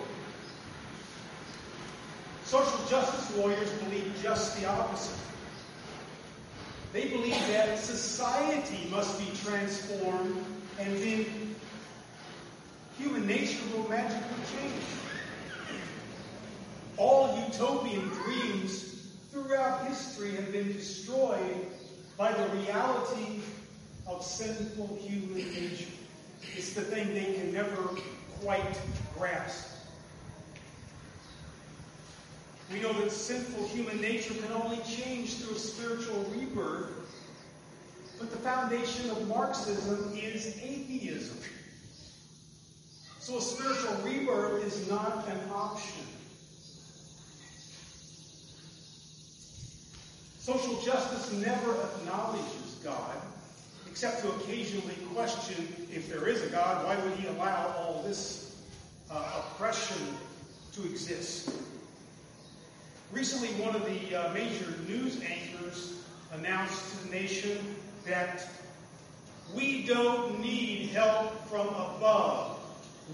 Social 2.44 2.80
justice 2.90 3.36
warriors 3.36 3.72
believe 3.74 4.12
just 4.22 4.60
the 4.60 4.68
opposite. 4.68 5.20
They 6.92 7.08
believe 7.08 7.48
that 7.48 7.78
society 7.78 8.90
must 8.90 9.20
be 9.20 9.38
transformed 9.44 10.44
and 10.80 10.98
then 10.98 11.56
human 12.98 13.28
nature 13.28 13.60
will 13.76 13.88
magically 13.88 14.44
change. 14.52 14.84
All 16.98 17.46
utopian 17.48 18.10
dreams 18.10 19.08
throughout 19.32 19.88
history 19.88 20.32
have 20.32 20.52
been 20.52 20.74
destroyed 20.74 21.68
by 22.18 22.34
the 22.34 22.50
reality 22.58 23.42
of 24.08 24.24
sinful 24.24 24.98
human 25.00 25.38
nature. 25.54 25.92
It's 26.58 26.74
the 26.74 26.82
thing 26.82 27.14
they 27.14 27.34
can 27.36 27.54
never 27.54 27.90
quite 28.42 28.80
grasp. 29.16 29.79
We 32.72 32.82
know 32.82 32.94
that 32.94 33.12
sinful 33.12 33.68
human 33.70 34.00
nature 34.00 34.36
can 34.36 34.52
only 34.52 34.78
change 34.84 35.36
through 35.36 35.56
a 35.56 35.60
spiritual 35.60 36.24
rebirth, 36.36 36.92
but 38.20 38.30
the 38.30 38.38
foundation 38.38 39.10
of 39.10 39.28
Marxism 39.28 40.16
is 40.16 40.58
atheism. 40.62 41.38
So 43.20 43.38
a 43.38 43.42
spiritual 43.42 43.96
rebirth 44.04 44.64
is 44.66 44.88
not 44.88 45.28
an 45.30 45.40
option. 45.52 46.06
Social 50.38 50.82
justice 50.82 51.32
never 51.34 51.76
acknowledges 51.84 52.80
God, 52.84 53.18
except 53.88 54.22
to 54.22 54.30
occasionally 54.30 54.96
question 55.14 55.88
if 55.92 56.08
there 56.08 56.28
is 56.28 56.44
a 56.44 56.50
God, 56.50 56.86
why 56.86 56.98
would 57.04 57.18
he 57.18 57.28
allow 57.28 57.76
all 57.78 58.04
this 58.04 58.62
uh, 59.12 59.42
oppression 59.54 60.16
to 60.74 60.84
exist? 60.86 61.52
Recently, 63.12 63.48
one 63.64 63.76
of 63.76 63.84
the 63.86 64.16
uh, 64.16 64.34
major 64.34 64.72
news 64.88 65.20
anchors 65.22 66.04
announced 66.32 66.92
to 66.92 67.06
the 67.06 67.10
nation 67.10 67.76
that 68.06 68.48
we 69.56 69.84
don't 69.88 70.40
need 70.40 70.90
help 70.90 71.48
from 71.48 71.68
above. 71.70 72.60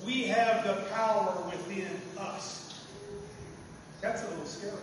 We 0.06 0.24
have 0.24 0.66
the 0.66 0.84
power 0.92 1.42
within 1.46 1.88
us. 2.20 2.86
That's 4.02 4.22
a 4.24 4.30
little 4.32 4.46
scary. 4.46 4.74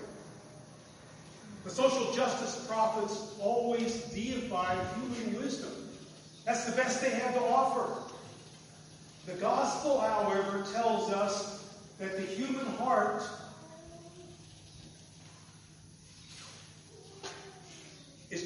The 1.65 1.71
social 1.71 2.11
justice 2.15 2.67
prophets 2.67 3.35
always 3.39 4.05
deified 4.15 4.79
human 4.97 5.43
wisdom. 5.43 5.71
That's 6.47 6.65
the 6.65 6.73
best 6.73 7.03
they 7.03 7.11
had 7.11 7.35
to 7.35 7.41
offer. 7.41 8.01
The 9.27 9.35
gospel, 9.35 10.01
however, 10.01 10.65
tells 10.73 11.13
us 11.13 11.77
that 11.99 12.17
the 12.17 12.23
human 12.23 12.67
heart 12.77 13.23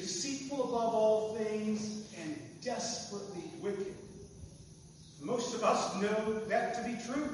deceitful 0.07 0.69
above 0.69 0.93
all 0.93 1.35
things 1.35 2.13
and 2.23 2.39
desperately 2.63 3.43
wicked. 3.61 3.93
Most 5.21 5.53
of 5.53 5.65
us 5.65 6.01
know 6.01 6.39
that 6.47 6.75
to 6.75 6.83
be 6.83 6.95
true. 7.05 7.27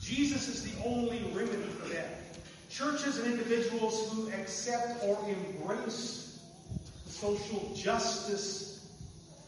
Jesus 0.00 0.48
is 0.48 0.62
the 0.62 0.82
only 0.82 1.18
remedy 1.34 1.62
for 1.62 1.88
that. 1.90 2.38
Churches 2.70 3.18
and 3.18 3.30
individuals 3.30 4.10
who 4.12 4.28
accept 4.28 5.04
or 5.04 5.18
embrace 5.28 6.40
social 7.04 7.74
justice 7.74 8.88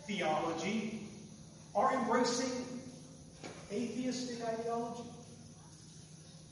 theology 0.07 1.09
are 1.75 1.95
embracing 1.95 2.53
atheistic 3.73 4.47
ideology. 4.47 5.09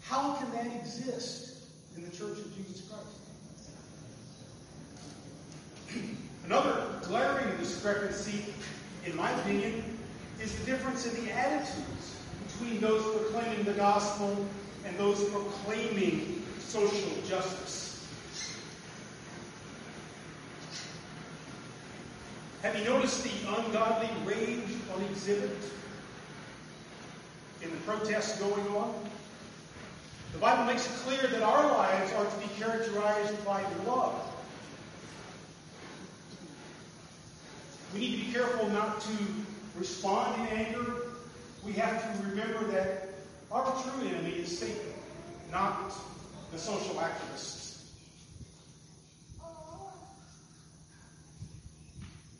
How 0.01 0.35
can 0.37 0.51
that 0.53 0.75
exist 0.77 1.57
in 1.95 2.05
the 2.05 2.17
Church 2.17 2.39
of 2.39 2.57
Jesus 2.57 2.89
Christ? 2.89 3.26
Another 6.45 6.87
glaring 7.03 7.57
discrepancy, 7.59 8.45
in 9.05 9.17
my 9.17 9.31
opinion, 9.41 9.99
is 10.41 10.57
the 10.59 10.65
difference 10.67 11.07
in 11.07 11.25
the 11.25 11.33
attitudes 11.33 12.17
between 12.47 12.81
those 12.81 13.03
proclaiming 13.17 13.65
the 13.65 13.73
gospel 13.73 14.47
and 14.85 14.97
those 14.99 15.23
proclaiming 15.31 16.45
social 16.61 17.11
justice. 17.27 18.09
Have 22.63 22.77
you 22.79 22.85
noticed 22.85 23.23
the 23.23 23.31
ungodly 23.57 24.11
rage 24.25 24.77
on 24.95 25.03
exhibit 25.05 25.57
in 27.63 27.71
the 27.71 27.77
protests 27.79 28.39
going 28.41 28.67
on? 28.69 28.95
The 30.33 30.39
Bible 30.39 30.65
makes 30.65 30.87
it 30.87 30.93
clear 31.05 31.27
that 31.29 31.43
our 31.43 31.73
lives 31.73 32.13
are 32.13 32.25
to 32.25 32.37
be 32.39 32.49
characterized 32.59 33.45
by 33.45 33.63
love. 33.87 34.36
We 37.97 38.09
need 38.09 38.19
to 38.19 38.27
be 38.27 38.33
careful 38.33 38.69
not 38.69 39.01
to 39.01 39.17
respond 39.75 40.39
in 40.43 40.59
anger. 40.59 40.97
We 41.65 41.73
have 41.73 42.03
to 42.03 42.29
remember 42.29 42.71
that 42.73 43.09
our 43.51 43.65
true 43.83 44.07
enemy 44.07 44.33
is 44.33 44.59
Satan, 44.59 44.93
not 45.51 45.95
the 46.53 46.59
social 46.59 46.97
activists. 46.97 47.85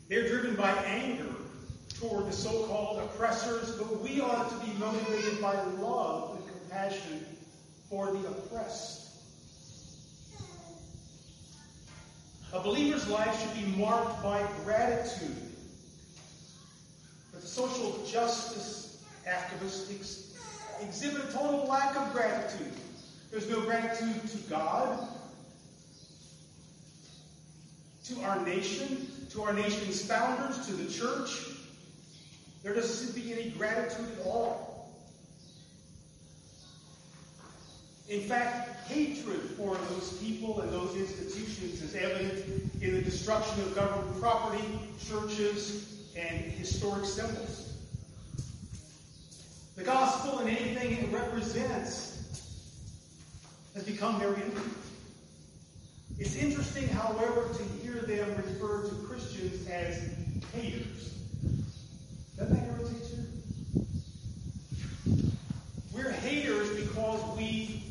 They're 0.07 0.27
driven 0.27 0.55
by 0.55 0.69
anger 0.85 1.33
toward 1.99 2.27
the 2.27 2.33
so-called 2.33 2.99
oppressors, 2.99 3.77
but 3.77 3.99
we 3.99 4.21
are 4.21 4.47
to 4.47 4.55
be 4.63 4.73
motivated 4.73 5.41
by 5.41 5.59
love 5.79 6.37
and 6.37 6.47
compassion 6.47 7.25
for 7.89 8.11
the 8.11 8.27
oppressed. 8.27 9.07
A 12.53 12.59
believer's 12.59 13.07
life 13.07 13.41
should 13.41 13.65
be 13.65 13.75
marked 13.75 14.21
by 14.21 14.47
gratitude. 14.63 15.46
The 17.41 17.47
social 17.47 18.03
justice 18.05 19.03
activists 19.27 19.93
ex- 19.93 20.33
exhibit 20.81 21.29
a 21.29 21.31
total 21.31 21.67
lack 21.67 21.95
of 21.95 22.11
gratitude. 22.13 22.73
There's 23.31 23.49
no 23.49 23.61
gratitude 23.61 24.27
to 24.31 24.37
God, 24.49 25.07
to 28.05 28.21
our 28.21 28.43
nation, 28.45 29.07
to 29.31 29.43
our 29.43 29.53
nation's 29.53 30.01
founders, 30.05 30.65
to 30.65 30.73
the 30.73 30.91
church. 30.91 31.49
There 32.63 32.73
doesn't 32.73 33.07
seem 33.07 33.13
to 33.13 33.27
be 33.27 33.33
any 33.33 33.51
gratitude 33.51 34.07
at 34.19 34.25
all. 34.25 34.89
In 38.09 38.21
fact, 38.21 38.87
hatred 38.87 39.41
for 39.57 39.75
those 39.75 40.13
people 40.19 40.61
and 40.61 40.71
those 40.71 40.95
institutions 40.95 41.81
is 41.81 41.93
evident 41.93 42.71
in 42.81 42.95
the 42.95 43.01
destruction 43.01 43.61
of 43.61 43.75
government 43.75 44.19
property, 44.21 44.63
churches, 45.09 45.97
and 46.17 46.41
historic 46.53 47.05
symbols. 47.05 47.73
The 49.75 49.83
gospel 49.83 50.39
and 50.39 50.49
anything 50.49 50.97
it 50.97 51.13
represents 51.13 52.17
has 53.75 53.83
become 53.83 54.17
their 54.19 54.35
enemy. 54.35 54.61
It's 56.17 56.35
interesting, 56.35 56.87
however, 56.87 57.47
to 57.53 57.63
hear 57.83 58.01
them 58.01 58.35
refer 58.37 58.89
to 58.89 58.95
Christians 59.07 59.67
as 59.69 60.09
haters. 60.53 61.13
Doesn't 62.35 62.55
that 62.55 62.67
irritate 62.67 63.03
you? 65.05 65.31
We're 65.93 66.11
haters 66.11 66.75
because 66.75 67.37
we, 67.37 67.83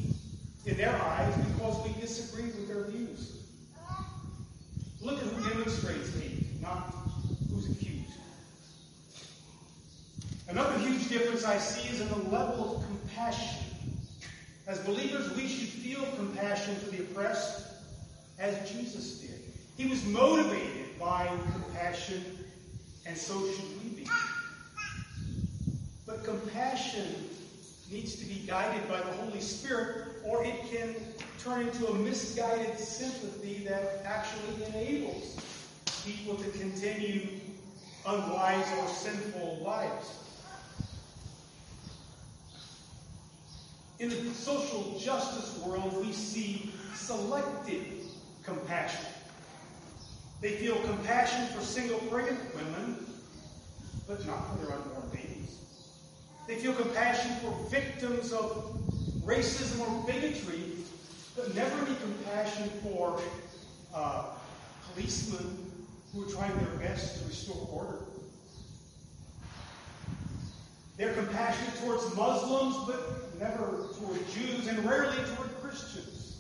in 0.64 0.76
their 0.76 0.96
eyes, 0.96 1.34
because 1.36 1.86
we 1.86 2.00
disagree 2.00 2.46
with 2.46 2.66
their 2.66 2.84
views. 2.84 3.36
Look 5.00 5.18
at 5.18 5.28
who 5.28 5.48
demonstrates 5.48 6.18
hate, 6.18 6.60
not 6.60 6.92
who's 7.48 7.70
accused. 7.70 8.10
Another 10.48 10.78
huge 10.78 11.08
difference 11.08 11.44
I 11.44 11.58
see 11.58 11.88
is 11.88 12.00
in 12.00 12.08
the 12.08 12.28
level 12.30 12.76
of 12.76 12.84
compassion. 12.86 13.64
As 14.68 14.78
believers, 14.80 15.34
we 15.36 15.48
should 15.48 15.68
feel 15.68 16.04
compassion 16.16 16.76
for 16.76 16.90
the 16.90 17.02
oppressed 17.02 17.66
as 18.38 18.70
Jesus 18.70 19.18
did. 19.20 19.40
He 19.76 19.86
was 19.90 20.04
motivated 20.06 20.98
by 21.00 21.28
compassion, 21.52 22.22
and 23.06 23.16
so 23.16 23.34
should 23.52 23.82
we 23.82 23.90
be. 23.90 24.06
But 26.06 26.22
compassion 26.24 27.28
needs 27.90 28.14
to 28.16 28.24
be 28.24 28.46
guided 28.46 28.88
by 28.88 28.98
the 28.98 29.12
Holy 29.18 29.40
Spirit, 29.40 30.08
or 30.24 30.44
it 30.44 30.70
can 30.70 30.94
turn 31.42 31.68
into 31.68 31.88
a 31.88 31.94
misguided 31.94 32.78
sympathy 32.78 33.64
that 33.68 34.02
actually 34.04 34.64
enables 34.66 35.40
people 36.04 36.36
to 36.36 36.50
continue 36.50 37.40
unwise 38.06 38.66
or 38.78 38.88
sinful 38.88 39.58
lives. 39.62 40.25
In 43.98 44.10
the 44.10 44.34
social 44.34 44.98
justice 44.98 45.58
world, 45.64 46.04
we 46.04 46.12
see 46.12 46.70
selective 46.94 47.86
compassion. 48.42 49.06
They 50.42 50.52
feel 50.52 50.76
compassion 50.80 51.46
for 51.46 51.62
single 51.62 51.98
pregnant 52.10 52.54
women, 52.54 53.06
but 54.06 54.26
not 54.26 54.50
for 54.50 54.64
their 54.64 54.76
unborn 54.76 55.08
babies. 55.10 55.58
They 56.46 56.56
feel 56.56 56.74
compassion 56.74 57.32
for 57.36 57.52
victims 57.70 58.32
of 58.32 58.78
racism 59.24 59.80
or 59.80 60.06
bigotry, 60.06 60.60
but 61.34 61.54
never 61.54 61.86
any 61.86 61.96
compassion 61.96 62.68
for 62.82 63.18
uh, 63.94 64.26
policemen 64.92 65.72
who 66.12 66.26
are 66.26 66.30
trying 66.30 66.54
their 66.58 66.88
best 66.88 67.18
to 67.18 67.28
restore 67.28 67.66
order. 67.72 67.98
They're 70.98 71.14
compassionate 71.14 71.76
towards 71.80 72.14
Muslims, 72.14 72.76
but 72.86 73.25
never 73.38 73.88
toward 73.98 74.18
Jews, 74.30 74.66
and 74.66 74.84
rarely 74.84 75.16
toward 75.34 75.54
Christians. 75.60 76.38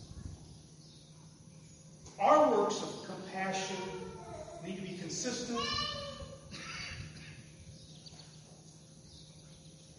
Our 2.20 2.50
works 2.50 2.82
of 2.82 3.04
compassion 3.04 3.76
need 4.64 4.76
to 4.76 4.82
be 4.82 4.96
consistent 4.98 5.60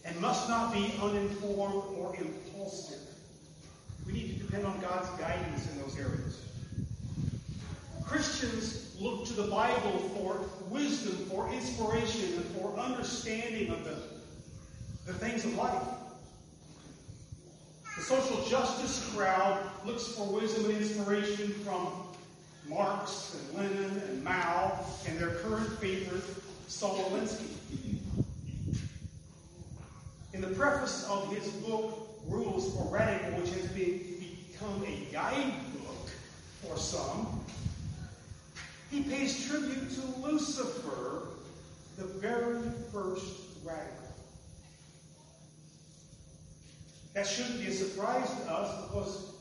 and 0.04 0.20
must 0.20 0.50
not 0.50 0.74
be 0.74 0.94
uninformed 1.02 1.84
or 1.98 2.16
impulsive. 2.16 3.00
We 4.06 4.14
need 4.14 4.40
to 4.40 4.46
depend 4.46 4.66
on 4.66 4.80
God's 4.80 5.10
guidance 5.20 5.70
in 5.72 5.82
those 5.82 5.98
areas. 6.00 6.42
Christians 8.04 8.96
look 9.00 9.26
to 9.26 9.34
the 9.34 9.48
Bible 9.48 10.00
for 10.16 10.40
wisdom, 10.70 11.14
for 11.30 11.52
inspiration, 11.52 12.34
and 12.38 12.46
for 12.56 12.74
understanding 12.80 13.70
of 13.70 13.84
the, 13.84 13.98
the 15.06 15.14
things 15.14 15.44
of 15.44 15.56
life. 15.56 15.84
Social 18.08 18.42
justice 18.46 19.14
crowd 19.14 19.70
looks 19.86 20.08
for 20.08 20.26
wisdom 20.28 20.64
and 20.72 20.78
inspiration 20.78 21.50
from 21.66 21.92
Marx 22.66 23.36
and 23.36 23.60
Lenin 23.60 24.02
and 24.08 24.24
Mao 24.24 24.80
and 25.06 25.20
their 25.20 25.32
current 25.32 25.78
favorite, 25.80 26.24
Saul 26.70 26.96
Alinsky. 27.10 27.98
In 30.32 30.40
the 30.40 30.48
preface 30.48 31.06
of 31.10 31.36
his 31.36 31.50
book, 31.66 32.08
Rules 32.30 32.74
for 32.78 32.86
Radical, 32.86 33.42
which 33.42 33.50
has 33.50 33.66
been, 33.72 34.00
become 34.54 34.86
a 34.86 35.12
guidebook 35.12 36.10
for 36.62 36.78
some, 36.78 37.44
he 38.90 39.04
pays 39.04 39.46
tribute 39.50 39.92
to 39.96 40.22
Lucifer, 40.22 41.24
the 41.98 42.06
very 42.06 42.62
first 42.94 43.34
radical. 43.66 44.07
That 47.18 47.26
shouldn't 47.26 47.60
be 47.60 47.66
a 47.66 47.74
surprise 47.74 48.30
to 48.30 48.52
us 48.52 48.86
because 48.86 49.32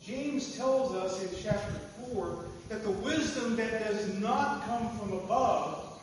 James 0.00 0.56
tells 0.56 0.94
us 0.94 1.20
in 1.20 1.28
chapter 1.42 1.72
4 2.12 2.44
that 2.68 2.84
the 2.84 2.92
wisdom 2.92 3.56
that 3.56 3.88
does 3.88 4.20
not 4.20 4.62
come 4.66 4.88
from 4.96 5.14
above 5.14 6.00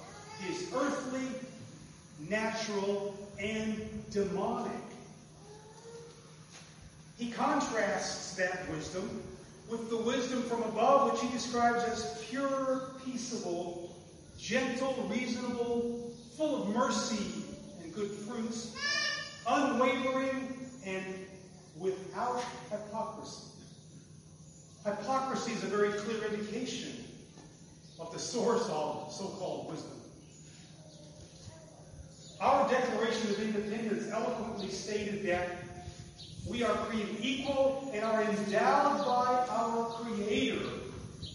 is 0.50 0.70
earthly, 0.76 1.26
natural, 2.28 3.16
and 3.40 3.82
demonic. 4.12 4.74
He 7.18 7.32
contrasts 7.32 8.36
that 8.36 8.70
wisdom 8.70 9.24
with 9.70 9.90
the 9.90 9.96
wisdom 9.96 10.44
from 10.44 10.64
above, 10.64 11.14
which 11.14 11.22
he 11.22 11.30
describes 11.30 11.82
as 11.86 12.26
pure, 12.30 12.92
peaceable, 13.06 13.96
gentle, 14.38 15.08
reasonable, 15.10 16.12
full 16.36 16.64
of 16.64 16.76
mercy 16.76 17.46
and 17.82 17.96
good 17.96 18.12
fruits, 18.12 18.76
unwavering, 19.48 20.61
and 20.86 21.06
without 21.78 22.44
hypocrisy. 22.70 23.44
Hypocrisy 24.86 25.52
is 25.54 25.64
a 25.64 25.68
very 25.68 25.92
clear 26.00 26.24
indication 26.26 27.06
of 28.00 28.12
the 28.12 28.20
source 28.20 28.68
of 28.70 29.12
so-called 29.12 29.70
wisdom. 29.70 29.92
Our 32.40 32.68
Declaration 32.70 33.30
of 33.30 33.40
Independence 33.40 34.10
eloquently 34.12 34.70
stated 34.70 35.24
that 35.28 35.50
we 36.48 36.64
are 36.64 36.74
created 36.74 37.18
equal 37.22 37.92
and 37.94 38.04
are 38.04 38.24
endowed 38.24 39.06
by 39.06 39.46
our 39.50 39.86
Creator 40.02 40.66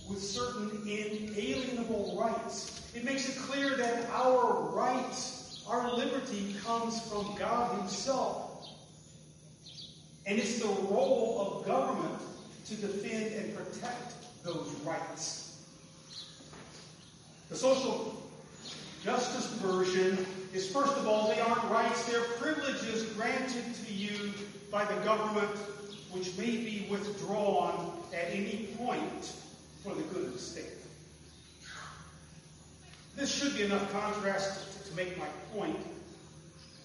with 0.09 0.19
certain 0.21 0.71
inalienable 0.85 2.19
rights. 2.21 2.91
It 2.95 3.05
makes 3.05 3.29
it 3.29 3.37
clear 3.37 3.77
that 3.77 4.09
our 4.11 4.63
rights, 4.71 5.63
our 5.69 5.95
liberty 5.95 6.57
comes 6.65 7.01
from 7.03 7.37
God 7.39 7.79
Himself. 7.79 8.46
And 10.27 10.39
it's 10.39 10.59
the 10.59 10.67
role 10.67 11.61
of 11.61 11.67
government 11.67 12.21
to 12.67 12.75
defend 12.75 13.33
and 13.35 13.57
protect 13.57 14.15
those 14.43 14.69
rights. 14.85 15.65
The 17.49 17.57
social 17.57 18.23
justice 19.05 19.47
version 19.61 20.27
is 20.53 20.69
first 20.71 20.97
of 20.97 21.07
all, 21.07 21.29
they 21.29 21.41
aren't 21.41 21.63
rights, 21.71 22.11
they're 22.11 22.25
privileges 22.41 23.05
granted 23.13 23.65
to 23.87 23.93
you 23.93 24.33
by 24.71 24.85
the 24.85 25.01
government 25.05 25.57
which 26.11 26.37
may 26.37 26.57
be 26.57 26.87
withdrawn 26.91 27.93
at 28.13 28.29
any 28.31 28.69
point 28.79 29.33
for 29.85 29.95
the 29.95 30.03
good 30.05 30.25
of 30.25 30.33
the 30.33 30.39
state. 30.39 30.65
This 33.15 33.33
should 33.33 33.57
be 33.57 33.63
enough 33.63 33.93
contrast 33.93 34.89
to 34.89 34.95
make 34.97 35.17
my 35.19 35.27
point 35.55 35.79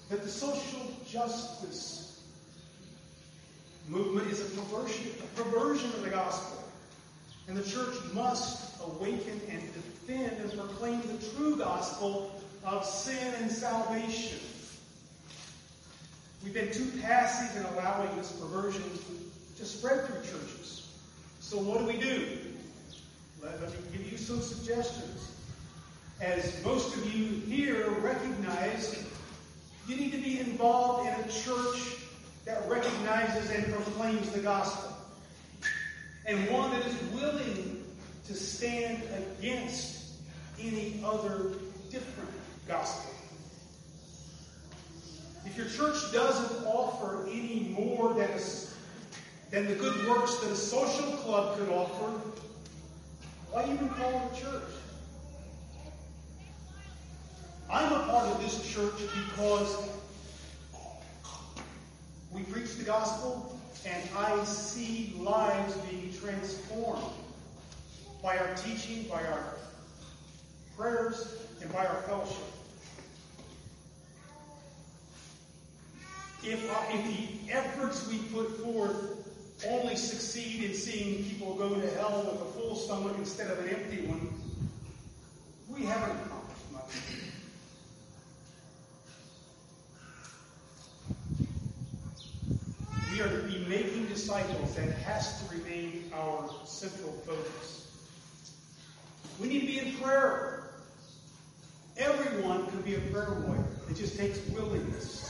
that 0.10 0.21
the 0.21 0.30
social 0.30 0.95
justice 1.08 2.11
movement 3.88 4.28
is 4.32 4.41
a 4.41 4.62
perversion, 4.62 5.12
a 5.20 5.41
perversion 5.41 5.89
of 5.91 6.04
the 6.04 6.10
gospel. 6.10 6.63
And 7.48 7.58
the 7.58 7.70
church 7.70 7.96
must 8.13 8.80
awaken 8.82 9.41
and 9.50 9.62
defend 9.74 10.38
and 10.38 10.52
proclaim 10.54 11.02
the 11.02 11.26
true 11.36 11.58
gospel 11.58 12.41
of 12.63 12.86
sin 12.86 13.34
and 13.39 13.52
salvation. 13.52 14.39
We've 16.44 16.54
been 16.54 16.72
too 16.72 16.91
passive 17.02 17.58
in 17.58 17.65
allowing 17.74 18.15
this 18.17 18.32
perversion 18.32 18.84
to 19.58 19.65
spread 19.65 20.06
through 20.06 20.22
churches. 20.22 20.91
So 21.39 21.58
what 21.58 21.80
do 21.80 21.86
we 21.86 21.98
do? 21.98 22.38
Let, 23.44 23.62
let 23.62 23.72
me 23.72 23.78
give 23.91 24.12
you 24.12 24.17
some 24.17 24.41
suggestions. 24.41 25.36
As 26.20 26.63
most 26.63 26.96
of 26.96 27.13
you 27.13 27.28
here 27.48 27.89
recognize, 28.02 29.04
you 29.88 29.96
need 29.96 30.12
to 30.12 30.17
be 30.20 30.39
involved 30.39 31.08
in 31.08 31.13
a 31.13 31.28
church 31.28 32.01
that 32.45 32.67
recognizes 32.67 33.49
and 33.51 33.71
proclaims 33.73 34.30
the 34.32 34.39
gospel. 34.39 34.95
And 36.25 36.49
one 36.49 36.71
that 36.71 36.86
is 36.86 37.01
willing 37.13 37.84
to 38.27 38.34
stand 38.34 39.04
against 39.39 40.13
any 40.60 41.01
other 41.04 41.54
different 41.89 42.30
gospel. 42.67 43.12
If 45.45 45.58
your 45.58 45.67
church 45.67 46.12
doesn't 46.13 46.65
offer 46.65 47.27
any 47.27 47.75
more 47.77 48.13
than, 48.13 48.30
than 49.49 49.67
the 49.67 49.75
good 49.75 50.08
works 50.08 50.36
that 50.38 50.51
a 50.51 50.56
social 50.56 51.12
club 51.17 51.58
could 51.58 51.69
offer, 51.69 52.21
why 53.51 53.65
even 53.65 53.89
call 53.89 54.32
it 54.34 54.38
a 54.38 54.41
church? 54.41 54.69
I'm 57.69 57.91
a 57.91 58.04
part 58.06 58.27
of 58.27 58.41
this 58.41 58.71
church 58.73 58.93
because 58.99 59.89
we 62.34 62.44
preach 62.44 62.76
the 62.76 62.84
gospel 62.84 63.60
and 63.86 64.04
I 64.15 64.44
see 64.44 65.15
lives 65.17 65.74
being 65.89 66.13
transformed 66.13 67.13
by 68.22 68.38
our 68.38 68.54
teaching, 68.56 69.04
by 69.10 69.24
our 69.24 69.56
prayers, 70.78 71.36
and 71.62 71.72
by 71.72 71.86
our 71.86 72.02
fellowship. 72.04 72.38
If, 76.44 76.72
uh, 76.72 76.76
if 76.89 77.06
the 77.06 77.54
efforts 77.54 78.08
we 78.08 78.17
put 78.34 78.63
forth 78.63 79.17
only 79.67 79.96
succeed 79.96 80.63
in 80.63 80.74
seeing 80.74 81.24
people 81.24 81.54
go 81.56 81.70
to 81.70 81.88
hell 81.96 82.24
with 82.32 82.41
a 82.41 82.46
full 82.60 82.76
stomach 82.76 83.13
instead 83.17 83.52
of 83.52 83.60
an 83.60 83.70
empty 83.70 84.08
one, 84.08 84.34
we 85.70 85.86
haven't 85.86 86.17
accomplished 86.17 86.72
much. 86.72 86.91
We 93.12 93.22
are 93.22 93.30
to 93.30 93.48
be 93.48 93.60
disciples. 94.22 94.76
That 94.76 94.92
has 95.00 95.42
to 95.42 95.58
remain 95.58 96.12
our 96.14 96.50
central 96.66 97.12
focus. 97.26 97.88
We 99.40 99.48
need 99.48 99.62
to 99.62 99.66
be 99.66 99.80
in 99.80 99.96
prayer. 99.96 100.74
Everyone 101.98 102.68
can 102.68 102.82
be 102.82 102.96
a 102.96 103.00
prayer 103.00 103.42
warrior. 103.46 103.66
It 103.90 103.96
just 103.96 104.18
takes 104.18 104.40
willingness. 104.50 105.28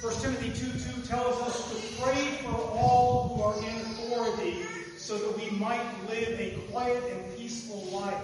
1 0.00 0.14
Timothy 0.14 0.50
2 0.50 1.00
2 1.00 1.06
tells 1.06 1.40
us 1.42 1.70
to 1.70 2.02
pray 2.02 2.38
for 2.42 2.54
all 2.72 3.28
who 3.28 3.42
are 3.42 3.58
in 3.58 3.76
authority 3.80 4.62
so 4.96 5.16
that 5.18 5.36
we 5.36 5.50
might 5.58 5.84
live 6.08 6.40
a 6.40 6.58
quiet 6.70 7.02
and 7.04 7.36
peaceful 7.36 7.82
life. 7.92 8.22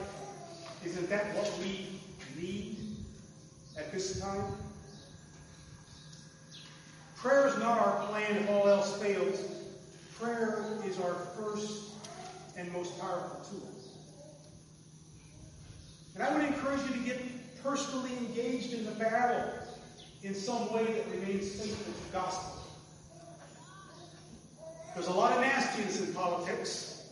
Isn't 0.85 1.09
that 1.11 1.35
what 1.35 1.53
we 1.59 2.01
need 2.41 2.79
at 3.77 3.93
this 3.93 4.21
time? 4.21 4.45
Prayer 7.21 7.49
is 7.49 7.59
not 7.59 7.81
our 7.81 8.07
plan 8.07 8.37
if 8.37 8.49
all 8.49 8.69
else 8.69 9.01
fails. 9.03 9.41
Prayer 10.21 10.65
is 10.85 11.01
our 11.01 11.15
first 11.37 11.95
and 12.57 12.73
most 12.73 12.99
powerful 13.01 13.41
tool. 13.51 13.69
And 16.15 16.23
I 16.23 16.33
would 16.33 16.45
encourage 16.45 16.81
you 16.83 16.95
to 16.95 17.01
get 17.01 17.63
personally 17.63 18.17
engaged 18.19 18.73
in 18.73 18.85
the 18.85 18.93
battle 18.93 19.53
in 20.23 20.33
some 20.33 20.73
way 20.73 20.85
that 20.85 21.11
remains 21.11 21.61
faithful 21.61 21.93
to 21.93 22.07
the 22.07 22.13
gospel. 22.13 22.63
There's 24.95 25.09
a 25.09 25.13
lot 25.13 25.33
of 25.33 25.41
nastiness 25.41 26.01
in 26.01 26.15
politics, 26.15 27.09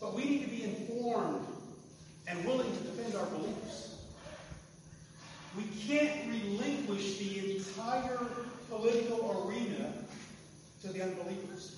but 0.00 0.14
we 0.14 0.24
need 0.24 0.44
to 0.44 0.50
be 0.50 0.64
informed 0.64 1.46
and 2.26 2.42
willing 2.46 2.70
to 2.70 2.82
defend 2.84 3.14
our 3.16 3.26
beliefs. 3.26 3.96
We 5.56 5.64
can't 5.86 6.30
relinquish 6.30 7.18
the 7.18 7.56
entire 7.56 8.20
political 8.68 9.46
arena 9.46 9.92
to 10.82 10.88
the 10.88 11.02
unbelievers. 11.02 11.76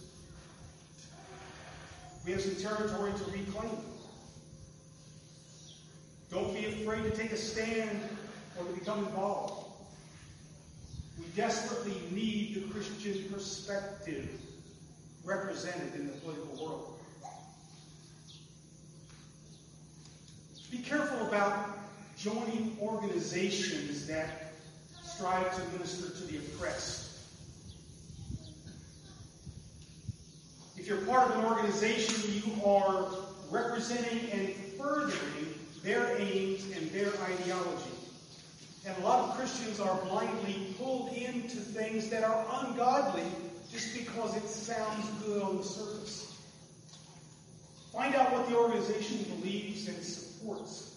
We 2.24 2.32
have 2.32 2.40
some 2.40 2.56
territory 2.56 3.12
to 3.12 3.24
reclaim. 3.24 3.78
Don't 6.30 6.54
be 6.54 6.66
afraid 6.66 7.04
to 7.04 7.10
take 7.10 7.32
a 7.32 7.36
stand 7.36 8.00
or 8.58 8.64
to 8.64 8.72
become 8.72 9.00
involved. 9.00 9.66
We 11.18 11.26
desperately 11.36 12.00
need 12.10 12.54
the 12.54 12.72
Christian 12.72 13.24
perspective 13.32 14.28
represented 15.24 15.94
in 15.94 16.06
the 16.06 16.12
political 16.14 16.64
world. 16.64 16.94
Be 20.70 20.78
careful 20.78 21.28
about 21.28 21.78
joining 22.18 22.76
organizations 22.80 24.06
that 24.08 24.53
strive 25.14 25.54
to 25.54 25.72
minister 25.72 26.08
to 26.10 26.24
the 26.24 26.38
oppressed. 26.38 27.20
If 30.76 30.88
you're 30.88 30.98
part 31.02 31.30
of 31.30 31.38
an 31.38 31.44
organization, 31.44 32.42
you 32.42 32.64
are 32.64 33.06
representing 33.50 34.30
and 34.32 34.48
furthering 34.76 35.54
their 35.84 36.16
aims 36.18 36.64
and 36.76 36.90
their 36.90 37.12
ideology. 37.22 37.90
And 38.86 38.96
a 38.98 39.00
lot 39.06 39.28
of 39.28 39.36
Christians 39.36 39.78
are 39.78 39.96
blindly 40.04 40.74
pulled 40.78 41.12
into 41.12 41.56
things 41.58 42.10
that 42.10 42.24
are 42.24 42.44
ungodly 42.60 43.22
just 43.72 43.96
because 43.96 44.36
it 44.36 44.48
sounds 44.48 45.06
good 45.24 45.42
on 45.42 45.58
the 45.58 45.62
surface. 45.62 46.36
Find 47.92 48.14
out 48.16 48.32
what 48.32 48.48
the 48.48 48.56
organization 48.56 49.24
believes 49.36 49.86
and 49.86 50.02
supports. 50.02 50.93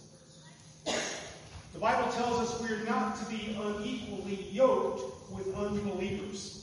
The 1.77 1.81
Bible 1.81 2.11
tells 2.11 2.39
us 2.39 2.59
we 2.59 2.75
are 2.75 2.83
not 2.85 3.19
to 3.19 3.25
be 3.29 3.55
unequally 3.55 4.47
yoked 4.51 5.31
with 5.31 5.53
unbelievers. 5.55 6.57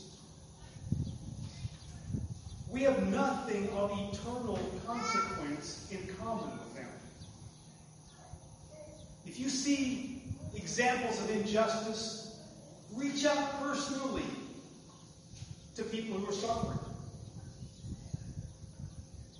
we 2.68 2.82
have 2.82 3.06
nothing 3.12 3.68
of 3.76 3.92
eternal 3.92 4.58
consequence 4.84 5.86
in 5.92 6.04
common 6.16 6.50
with 6.58 6.74
them. 6.74 6.88
If 9.24 9.38
you 9.38 9.48
see 9.48 10.20
examples 10.56 11.20
of 11.20 11.30
injustice, 11.30 12.40
reach 12.92 13.24
out 13.24 13.62
personally 13.62 14.24
to 15.76 15.84
people 15.84 16.18
who 16.18 16.28
are 16.28 16.32
suffering. 16.32 16.80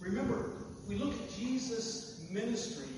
Remember, 0.01 0.53
we 0.89 0.95
look 0.95 1.15
at 1.15 1.37
Jesus' 1.37 2.25
ministry, 2.31 2.94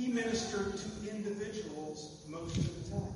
he 0.00 0.08
ministered 0.08 0.74
to 0.78 1.10
individuals 1.10 2.16
most 2.26 2.56
of 2.56 2.84
the 2.84 2.90
time. 2.90 3.14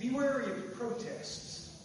Be 0.00 0.08
wary 0.08 0.50
of 0.50 0.74
protests. 0.78 1.82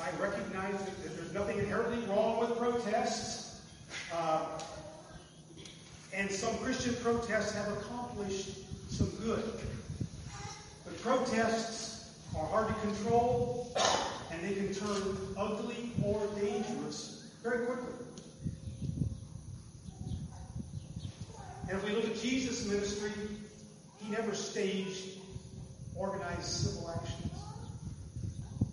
I 0.00 0.10
recognize 0.22 0.78
that 0.78 1.16
there's 1.16 1.32
nothing 1.32 1.58
inherently 1.58 2.06
wrong 2.06 2.38
with 2.38 2.56
protests. 2.56 3.60
Uh, 4.14 4.46
and 6.14 6.30
some 6.30 6.56
Christian 6.58 6.94
protests 7.02 7.52
have 7.52 7.72
accomplished 7.78 8.50
some 8.90 9.10
good. 9.24 9.42
But 10.84 11.02
protests 11.02 12.14
are 12.38 12.46
hard 12.46 12.68
to 12.68 12.74
control, 12.74 13.76
and 14.30 14.40
they 14.44 14.54
can 14.54 14.72
turn 14.72 15.16
ugly 15.36 15.90
or 16.04 16.24
dangerous 16.40 17.24
very 17.42 17.66
quickly. 17.66 18.05
And 21.68 21.78
if 21.78 21.84
we 21.84 21.90
look 21.90 22.04
at 22.04 22.16
Jesus' 22.16 22.66
ministry, 22.66 23.10
he 23.98 24.10
never 24.10 24.34
staged 24.34 25.18
organized 25.96 26.44
civil 26.44 26.90
actions. 26.90 27.32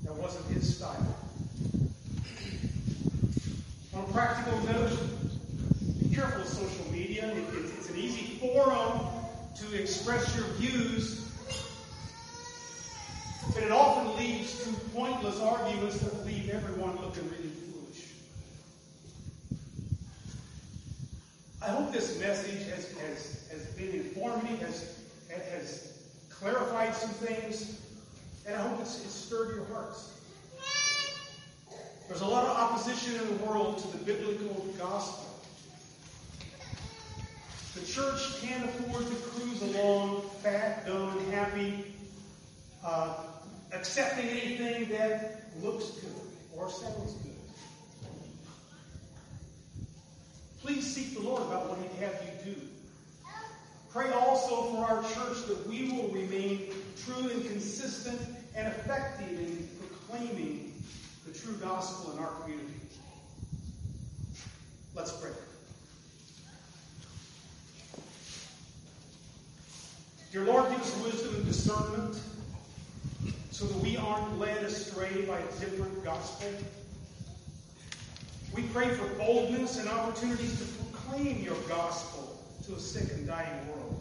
That 0.03 0.13
wasn't 0.15 0.45
his 0.53 0.77
style. 0.77 1.15
On 3.95 4.03
a 4.03 4.13
practical 4.13 4.59
note, 4.65 4.99
be 6.01 6.13
careful 6.13 6.41
with 6.41 6.49
social 6.49 6.91
media. 6.91 7.27
It, 7.31 7.37
it, 7.37 7.65
it's 7.77 7.89
an 7.89 7.97
easy 7.97 8.37
forum 8.39 8.99
to 9.55 9.81
express 9.81 10.35
your 10.35 10.45
views, 10.57 11.31
but 13.53 13.63
it 13.63 13.71
often 13.71 14.17
leads 14.17 14.63
to 14.63 14.73
pointless 14.91 15.39
arguments 15.39 15.99
that 15.99 16.25
leave 16.25 16.49
everyone 16.49 16.95
looking 17.01 17.29
really 17.29 17.51
I 21.63 21.69
hope 21.69 21.93
this 21.93 22.19
message 22.19 22.67
has, 22.71 22.91
has, 22.97 23.47
has 23.49 23.65
been 23.77 23.91
informative, 23.91 24.59
has, 25.29 25.47
has 25.49 25.97
clarified 26.29 26.93
some 26.93 27.11
things, 27.11 27.79
and 28.45 28.53
I 28.53 28.67
hope 28.67 28.81
it's, 28.81 29.01
it's 29.05 29.13
stirred 29.13 29.55
your 29.55 29.65
hearts. 29.73 30.11
There's 32.09 32.19
a 32.19 32.27
lot 32.27 32.43
of 32.45 32.57
opposition 32.57 33.15
in 33.15 33.37
the 33.37 33.45
world 33.45 33.77
to 33.77 33.97
the 33.97 34.03
biblical 34.03 34.65
gospel. 34.77 35.39
The 37.75 37.85
church 37.87 38.41
can't 38.41 38.65
afford 38.65 39.07
to 39.07 39.15
cruise 39.15 39.61
along 39.61 40.23
fat, 40.41 40.85
dumb, 40.85 41.17
and 41.17 41.33
happy, 41.33 41.95
uh, 42.83 43.15
accepting 43.71 44.27
anything 44.27 44.89
that 44.89 45.43
looks 45.61 45.91
good 45.91 46.11
or 46.57 46.69
sounds 46.69 47.13
good. 47.13 47.32
Please 50.63 50.95
seek 50.95 51.13
the 51.13 51.19
Lord 51.19 51.41
about 51.41 51.69
what 51.69 51.77
He'd 51.77 52.01
have 52.01 52.15
you 52.23 52.53
do. 52.53 52.61
Pray 53.91 54.11
also 54.11 54.71
for 54.71 54.85
our 54.85 55.03
church 55.03 55.45
that 55.47 55.67
we 55.67 55.91
will 55.91 56.07
remain 56.07 56.69
true 57.03 57.29
and 57.29 57.45
consistent 57.45 58.19
and 58.55 58.69
effective 58.69 59.39
in 59.39 59.67
proclaiming 59.77 60.73
the 61.27 61.37
true 61.37 61.55
gospel 61.57 62.13
in 62.13 62.19
our 62.19 62.31
community. 62.41 62.79
Let's 64.95 65.11
pray. 65.11 65.31
Dear 70.31 70.45
Lord, 70.45 70.71
give 70.71 70.79
us 70.79 70.97
wisdom 71.03 71.35
and 71.35 71.45
discernment 71.45 72.21
so 73.51 73.65
that 73.65 73.77
we 73.79 73.97
aren't 73.97 74.39
led 74.39 74.63
astray 74.63 75.25
by 75.25 75.39
a 75.39 75.59
different 75.59 76.03
gospel. 76.05 76.47
We 78.53 78.61
pray 78.63 78.89
for 78.89 79.07
boldness 79.15 79.79
and 79.79 79.89
opportunities 79.89 80.59
to 80.59 80.65
proclaim 80.83 81.41
your 81.43 81.57
gospel 81.67 82.39
to 82.65 82.75
a 82.75 82.79
sick 82.79 83.11
and 83.13 83.25
dying 83.25 83.67
world. 83.67 83.99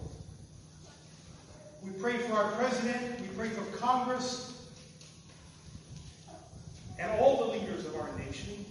We 1.83 1.91
pray 1.93 2.19
for 2.19 2.35
our 2.35 2.53
president. 2.53 3.21
We 3.21 3.29
pray 3.29 3.49
for 3.49 3.65
Congress 3.79 4.69
and 6.99 7.11
all 7.19 7.47
the 7.47 7.59
leaders 7.59 7.87
of 7.87 7.97
our 7.97 8.11
nation. 8.19 8.65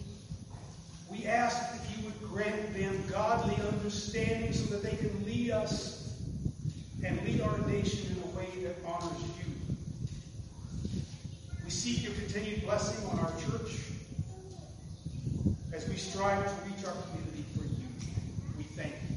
We 1.10 1.26
ask 1.26 1.58
that 1.72 1.98
you 1.98 2.06
would 2.06 2.22
grant 2.30 2.74
them 2.76 3.04
godly 3.10 3.56
understanding 3.68 4.54
so 4.54 4.66
that 4.76 4.84
they 4.84 4.96
can 4.96 5.26
lead 5.26 5.50
us 5.50 6.16
and 7.04 7.20
lead 7.24 7.42
our 7.42 7.58
nation 7.68 8.16
in 8.16 8.24
a 8.24 8.38
way 8.38 8.48
that 8.64 8.76
honors 8.86 9.20
you. 9.40 11.02
We 11.66 11.72
seek 11.72 12.04
your 12.04 12.14
continued 12.14 12.62
blessing 12.62 13.04
on 13.10 13.20
our 13.20 13.32
church 13.42 13.91
as 15.74 15.88
we 15.88 15.96
strive 15.96 16.44
to 16.44 16.66
reach 16.66 16.86
our 16.86 16.94
community 17.04 17.46
for 17.56 17.64
you. 17.64 17.88
We 18.58 18.64
thank 18.64 18.94
you. 19.10 19.11